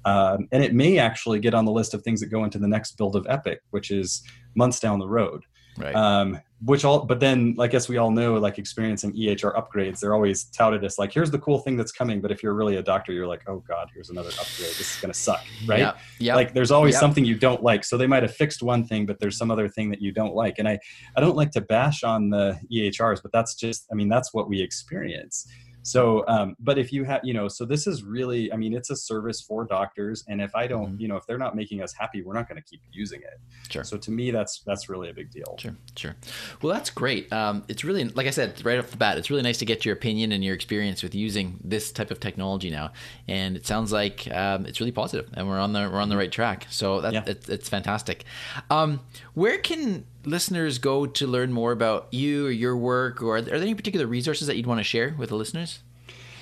um, 0.06 0.48
and 0.52 0.64
it 0.64 0.74
may 0.74 0.98
actually 0.98 1.40
get 1.40 1.54
on 1.54 1.66
the 1.66 1.72
list 1.72 1.94
of 1.94 2.02
things 2.04 2.20
that 2.20 2.28
go 2.28 2.44
into 2.44 2.60
the 2.60 2.68
next 2.68 2.98
build 2.98 3.16
of 3.16 3.26
Epic, 3.30 3.62
which 3.72 3.92
is 3.92 4.24
months 4.56 4.80
down 4.80 5.00
the 5.00 5.08
road 5.08 5.44
right. 5.78 5.96
um, 5.96 6.40
which 6.66 6.86
all 6.86 7.06
but 7.06 7.20
then 7.20 7.56
i 7.60 7.68
guess 7.68 7.90
we 7.90 7.98
all 7.98 8.10
know 8.12 8.36
like 8.36 8.58
experiencing 8.58 9.12
ehr 9.18 9.54
upgrades 9.54 10.00
they're 10.00 10.14
always 10.14 10.46
touted 10.46 10.84
as 10.86 10.98
like 10.98 11.12
here's 11.12 11.30
the 11.30 11.40
cool 11.40 11.60
thing 11.60 11.76
that's 11.76 11.92
coming 11.92 12.22
but 12.22 12.32
if 12.32 12.42
you're 12.42 12.54
really 12.54 12.78
a 12.78 12.82
doctor 12.82 13.12
you're 13.12 13.28
like 13.28 13.42
oh 13.48 13.62
god 13.68 13.90
here's 13.94 14.10
another 14.10 14.30
upgrade 14.30 14.70
this 14.78 14.96
is 14.96 15.02
going 15.02 15.12
to 15.12 15.18
suck 15.20 15.44
right 15.66 15.80
Yeah. 15.80 15.94
Yeah. 16.20 16.36
like 16.36 16.54
there's 16.54 16.72
always 16.72 16.94
Yep. 16.94 17.00
something 17.02 17.26
you 17.26 17.36
don't 17.38 17.62
like 17.64 17.84
so 17.84 17.98
they 17.98 18.08
might 18.08 18.24
have 18.24 18.34
fixed 18.34 18.64
one 18.64 18.86
thing 18.86 19.06
but 19.06 19.20
there's 19.20 19.38
some 19.38 19.52
other 19.52 19.68
thing 19.68 19.90
that 19.92 20.02
you 20.02 20.12
don't 20.14 20.36
like 20.36 20.60
and 20.60 20.68
i 20.68 20.80
i 21.18 21.22
don't 21.22 21.36
like 21.36 21.52
to 21.52 21.62
bash 21.62 22.04
on 22.04 22.30
the 22.30 22.58
ehrs 22.72 23.22
but 23.22 23.32
that's 23.34 23.56
just 23.56 23.86
i 23.92 23.96
mean 23.96 24.08
that's 24.08 24.34
what 24.34 24.48
we 24.48 24.62
experience 24.62 25.48
so 25.84 26.24
um, 26.28 26.56
but 26.60 26.78
if 26.78 26.92
you 26.92 27.04
have 27.04 27.22
you 27.24 27.34
know 27.34 27.48
so 27.48 27.66
this 27.66 27.86
is 27.88 28.04
really 28.04 28.52
i 28.54 28.56
mean 28.56 28.74
it's 28.74 28.90
a 28.90 28.96
service 28.96 29.42
for 29.42 29.66
doctors 29.66 30.24
and 30.30 30.42
if 30.42 30.56
i 30.56 30.66
don't 30.66 30.94
Mhm. 30.98 31.00
you 31.02 31.08
know 31.08 31.18
if 31.18 31.26
they're 31.28 31.38
not 31.38 31.56
making 31.56 31.82
us 31.82 31.94
happy 31.94 32.22
we're 32.22 32.34
not 32.34 32.48
going 32.50 32.62
to 32.62 32.68
keep 32.68 32.82
using 32.92 33.22
it 33.22 33.40
Sure. 33.70 33.84
so 33.84 33.98
to 33.98 34.10
me 34.12 34.32
that's 34.32 34.62
that's 34.66 34.90
really 34.90 35.10
a 35.10 35.14
big 35.14 35.30
deal 35.30 35.56
Sure, 35.60 35.76
sure. 35.96 36.16
Well, 36.62 36.74
that's 36.74 36.90
great. 36.90 37.32
Um, 37.32 37.64
it's 37.68 37.84
really, 37.84 38.04
like 38.06 38.28
I 38.28 38.30
said, 38.32 38.64
right 38.66 38.80
off 38.80 38.90
the 38.92 38.98
bat, 38.98 39.18
it's 39.18 39.30
really 39.30 39.42
nice 39.44 39.58
to 39.60 39.66
get 39.66 39.86
your 39.86 39.94
opinion 39.94 40.32
and 40.32 40.44
your 40.44 40.56
experience 40.56 41.04
with 41.04 41.14
using 41.14 41.60
this 41.64 41.92
type 41.92 42.10
of 42.12 42.20
technology 42.20 42.70
now. 42.70 42.92
And 43.28 43.56
it 43.56 43.66
sounds 43.68 43.92
like 43.92 44.28
um, 44.32 44.66
it's 44.66 44.80
really 44.80 44.92
positive, 44.92 45.30
and 45.34 45.48
we're 45.48 45.60
on 45.60 45.74
the 45.74 45.82
we're 45.92 46.00
on 46.02 46.10
the 46.10 46.18
right 46.18 46.32
track. 46.32 46.66
So 46.70 47.02
that, 47.02 47.14
Yeah. 47.14 47.24
it's, 47.28 47.50
it's 47.50 47.70
fantastic. 47.70 48.24
Um, 48.70 49.02
where 49.34 49.58
can 49.60 50.06
listeners 50.26 50.78
go 50.78 51.06
to 51.06 51.28
learn 51.28 51.52
more 51.52 51.72
about 51.72 52.08
you 52.12 52.48
or 52.48 52.52
your 52.52 52.78
work, 52.78 53.22
or 53.22 53.38
are 53.38 53.42
there 53.42 53.56
any 53.56 53.76
particular 53.76 54.08
resources 54.08 54.48
that 54.48 54.58
you'd 54.58 54.68
want 54.68 54.80
to 54.80 54.84
share 54.84 55.16
with 55.18 55.30
the 55.30 55.36
listeners? 55.36 55.80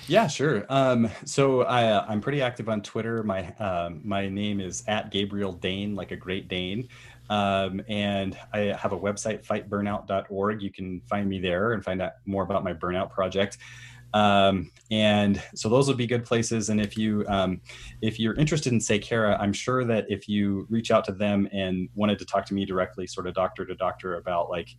Yeah, 0.08 0.28
sure. 0.28 0.66
Um, 0.68 1.10
so 1.26 1.62
I, 1.62 1.86
uh, 1.86 2.06
I'm 2.08 2.22
pretty 2.22 2.42
active 2.42 2.68
on 2.70 2.82
Twitter. 2.82 3.24
My 3.24 3.54
um, 3.56 4.02
my 4.04 4.28
name 4.28 4.60
is 4.60 4.84
at 4.88 5.12
Gabriel 5.12 5.54
Dane, 5.54 5.96
like 5.96 6.12
a 6.12 6.16
Great 6.16 6.48
Dane, 6.48 6.90
um, 7.30 7.82
and 7.88 8.38
I 8.52 8.76
have 8.78 8.92
a 8.92 9.00
website, 9.00 9.46
fightburnout.org. 9.46 10.62
You 10.62 10.72
can 10.72 11.02
find 11.08 11.30
me 11.30 11.40
there 11.40 11.74
and 11.74 11.84
find 11.84 12.02
out 12.02 12.14
more 12.26 12.44
about 12.44 12.64
my 12.64 12.74
burnout 12.74 13.12
project. 13.12 13.58
Um, 14.14 14.72
and 14.90 15.42
so 15.56 15.70
those 15.70 15.88
would 15.88 15.98
be 15.98 16.08
good 16.08 16.26
places. 16.26 16.70
And 16.70 16.82
if 16.82 16.98
you 16.98 17.26
um, 17.28 17.62
if 18.02 18.20
you're 18.20 18.36
interested 18.36 18.74
in 18.74 18.80
Saykara, 18.80 19.38
I'm 19.40 19.54
sure 19.54 19.86
that 19.86 20.06
if 20.10 20.28
you 20.28 20.68
reach 20.70 20.92
out 20.92 21.06
to 21.06 21.14
them 21.14 21.48
and 21.54 21.90
wanted 21.96 22.20
to 22.20 22.26
talk 22.26 22.46
to 22.48 22.54
me 22.54 22.66
directly, 22.66 23.08
sort 23.08 23.28
of 23.28 23.34
doctor 23.34 23.66
to 23.66 23.76
doctor 23.76 24.16
about 24.16 24.50
like, 24.50 24.70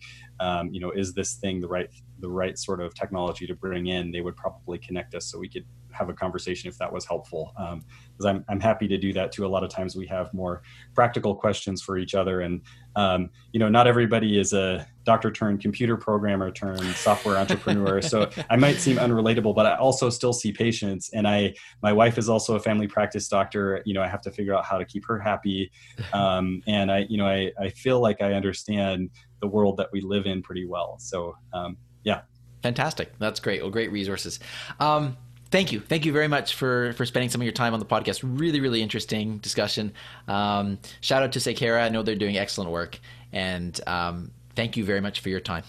um, 0.40 0.68
you 0.72 0.80
know, 0.80 0.90
is 0.90 1.14
this 1.14 1.34
thing 1.34 1.60
the 1.60 1.68
right 1.68 1.88
the 2.22 2.30
right 2.30 2.56
sort 2.56 2.80
of 2.80 2.94
technology 2.94 3.46
to 3.46 3.54
bring 3.54 3.88
in, 3.88 4.10
they 4.10 4.22
would 4.22 4.36
probably 4.36 4.78
connect 4.78 5.14
us 5.14 5.26
so 5.26 5.38
we 5.38 5.48
could 5.48 5.66
have 5.90 6.08
a 6.08 6.14
conversation 6.14 6.68
if 6.68 6.78
that 6.78 6.90
was 6.90 7.04
helpful. 7.04 7.52
Because 7.56 8.24
I'm 8.24 8.44
I'm 8.48 8.60
happy 8.60 8.88
to 8.88 8.96
do 8.96 9.12
that 9.12 9.32
too. 9.32 9.44
A 9.44 9.48
lot 9.48 9.64
of 9.64 9.70
times 9.70 9.94
we 9.96 10.06
have 10.06 10.32
more 10.32 10.62
practical 10.94 11.34
questions 11.34 11.82
for 11.82 11.98
each 11.98 12.14
other, 12.14 12.40
and 12.40 12.62
um, 12.96 13.30
you 13.52 13.60
know, 13.60 13.68
not 13.68 13.86
everybody 13.86 14.38
is 14.38 14.52
a 14.52 14.86
doctor 15.04 15.32
turned 15.32 15.60
computer 15.60 15.96
programmer 15.96 16.50
turned 16.50 16.94
software 16.94 17.36
entrepreneur. 17.36 18.00
so 18.00 18.30
I 18.50 18.56
might 18.56 18.76
seem 18.76 18.98
unrelatable, 18.98 19.54
but 19.54 19.66
I 19.66 19.76
also 19.76 20.08
still 20.10 20.32
see 20.32 20.52
patients, 20.52 21.10
and 21.12 21.26
I 21.26 21.54
my 21.82 21.92
wife 21.92 22.18
is 22.18 22.28
also 22.28 22.54
a 22.54 22.60
family 22.60 22.86
practice 22.86 23.28
doctor. 23.28 23.82
You 23.84 23.94
know, 23.94 24.02
I 24.02 24.08
have 24.08 24.22
to 24.22 24.30
figure 24.30 24.54
out 24.54 24.64
how 24.64 24.78
to 24.78 24.84
keep 24.84 25.04
her 25.06 25.18
happy, 25.18 25.70
um, 26.12 26.62
and 26.66 26.90
I 26.90 27.06
you 27.08 27.18
know 27.18 27.26
I 27.26 27.52
I 27.60 27.68
feel 27.70 28.00
like 28.00 28.22
I 28.22 28.32
understand 28.32 29.10
the 29.40 29.48
world 29.48 29.76
that 29.76 29.88
we 29.92 30.00
live 30.00 30.26
in 30.26 30.40
pretty 30.40 30.64
well. 30.64 30.96
So 31.00 31.34
um, 31.52 31.76
yeah. 32.04 32.22
Fantastic. 32.62 33.12
That's 33.18 33.40
great. 33.40 33.60
Well, 33.60 33.70
great 33.70 33.90
resources. 33.90 34.38
Um, 34.78 35.16
thank 35.50 35.72
you. 35.72 35.80
Thank 35.80 36.04
you 36.04 36.12
very 36.12 36.28
much 36.28 36.54
for, 36.54 36.92
for 36.94 37.04
spending 37.04 37.28
some 37.28 37.40
of 37.40 37.44
your 37.44 37.52
time 37.52 37.74
on 37.74 37.80
the 37.80 37.86
podcast. 37.86 38.20
Really, 38.22 38.60
really 38.60 38.82
interesting 38.82 39.38
discussion. 39.38 39.92
Um, 40.28 40.78
shout 41.00 41.22
out 41.22 41.32
to 41.32 41.38
Saykara. 41.40 41.82
I 41.82 41.88
know 41.88 42.02
they're 42.02 42.14
doing 42.14 42.36
excellent 42.36 42.70
work. 42.70 43.00
And 43.32 43.78
um, 43.86 44.30
thank 44.54 44.76
you 44.76 44.84
very 44.84 45.00
much 45.00 45.20
for 45.20 45.28
your 45.28 45.40
time. 45.40 45.64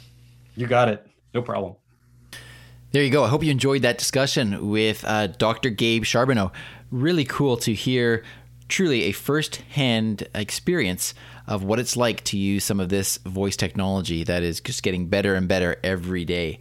You 0.56 0.68
got 0.68 0.90
it. 0.90 1.06
No 1.34 1.42
problem. 1.42 1.76
There 2.92 3.04
you 3.04 3.10
go. 3.10 3.24
I 3.24 3.30
hope 3.30 3.44
you 3.44 3.50
enjoyed 3.50 3.82
that 3.82 3.98
discussion 3.98 4.70
with 4.70 5.04
uh, 5.06 5.28
Dr. 5.28 5.72
Gabe 5.72 6.04
Charbonneau. 6.04 6.52
Really 6.92 7.26
cool 7.26 7.58
to 7.58 7.74
hear 7.74 8.24
truly 8.68 9.04
a 9.04 9.12
first 9.12 9.56
hand 9.56 10.28
experience 10.36 11.16
of 11.48 11.64
what 11.64 11.80
it's 11.80 11.98
like 11.98 12.24
to 12.24 12.38
use 12.38 12.64
some 12.64 12.80
of 12.80 12.90
this 12.90 13.18
voice 13.18 13.58
technology 13.58 14.24
that 14.24 14.44
is 14.44 14.60
just 14.62 14.84
getting 14.84 15.08
better 15.08 15.36
and 15.36 15.48
better 15.48 15.78
every 15.84 16.26
day. 16.26 16.60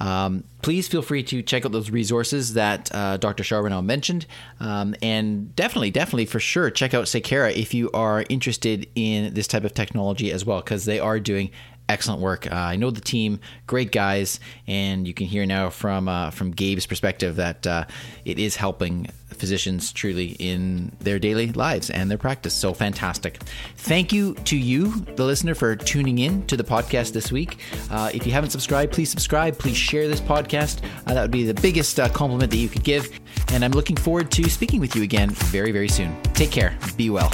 Um, 0.00 0.44
please 0.62 0.88
feel 0.88 1.02
free 1.02 1.22
to 1.24 1.42
check 1.42 1.66
out 1.66 1.72
those 1.72 1.90
resources 1.90 2.54
that 2.54 2.92
uh, 2.94 3.18
Dr. 3.18 3.44
Charbonneau 3.44 3.82
mentioned. 3.82 4.26
Um, 4.58 4.94
and 5.02 5.54
definitely, 5.54 5.90
definitely 5.90 6.26
for 6.26 6.40
sure, 6.40 6.70
check 6.70 6.94
out 6.94 7.04
Saykara 7.04 7.54
if 7.54 7.74
you 7.74 7.90
are 7.92 8.24
interested 8.28 8.88
in 8.94 9.34
this 9.34 9.46
type 9.46 9.64
of 9.64 9.74
technology 9.74 10.32
as 10.32 10.44
well, 10.44 10.60
because 10.60 10.86
they 10.86 10.98
are 10.98 11.20
doing 11.20 11.50
excellent 11.88 12.20
work. 12.20 12.50
Uh, 12.50 12.54
I 12.54 12.76
know 12.76 12.90
the 12.90 13.00
team, 13.00 13.40
great 13.66 13.92
guys, 13.92 14.40
and 14.66 15.06
you 15.06 15.14
can 15.14 15.26
hear 15.26 15.46
now 15.46 15.70
from 15.70 16.08
uh, 16.08 16.30
from 16.30 16.52
Gabe's 16.52 16.86
perspective 16.86 17.36
that 17.36 17.66
uh, 17.66 17.84
it 18.24 18.38
is 18.38 18.56
helping 18.56 19.08
physicians 19.28 19.92
truly 19.92 20.36
in 20.38 20.92
their 21.00 21.18
daily 21.18 21.50
lives 21.52 21.90
and 21.90 22.10
their 22.10 22.18
practice. 22.18 22.54
So 22.54 22.72
fantastic! 22.72 23.42
Thank 23.76 24.12
you 24.12 24.34
to 24.34 24.56
you, 24.56 25.00
the 25.16 25.24
listener, 25.24 25.54
for 25.54 25.76
tuning 25.76 26.18
in 26.18 26.46
to 26.46 26.56
the 26.56 26.64
podcast 26.64 27.12
this 27.12 27.30
week. 27.30 27.58
Uh, 27.90 28.10
if 28.14 28.26
you 28.26 28.32
haven't 28.32 28.50
subscribed, 28.50 28.92
please 28.92 29.10
subscribe. 29.10 29.58
Please 29.58 29.76
share 29.76 30.08
this 30.08 30.20
podcast. 30.20 30.82
Uh, 31.06 31.14
that 31.14 31.22
would 31.22 31.30
be 31.30 31.44
the 31.44 31.60
biggest 31.60 31.98
uh, 32.00 32.08
compliment 32.08 32.50
that 32.50 32.58
you 32.58 32.68
could 32.68 32.84
give. 32.84 33.20
And 33.48 33.64
I'm 33.64 33.72
looking 33.72 33.96
forward 33.96 34.30
to 34.32 34.48
speaking 34.48 34.80
with 34.80 34.96
you 34.96 35.02
again 35.02 35.30
very, 35.30 35.72
very 35.72 35.88
soon. 35.88 36.20
Take 36.34 36.50
care. 36.50 36.76
Be 36.96 37.10
well. 37.10 37.30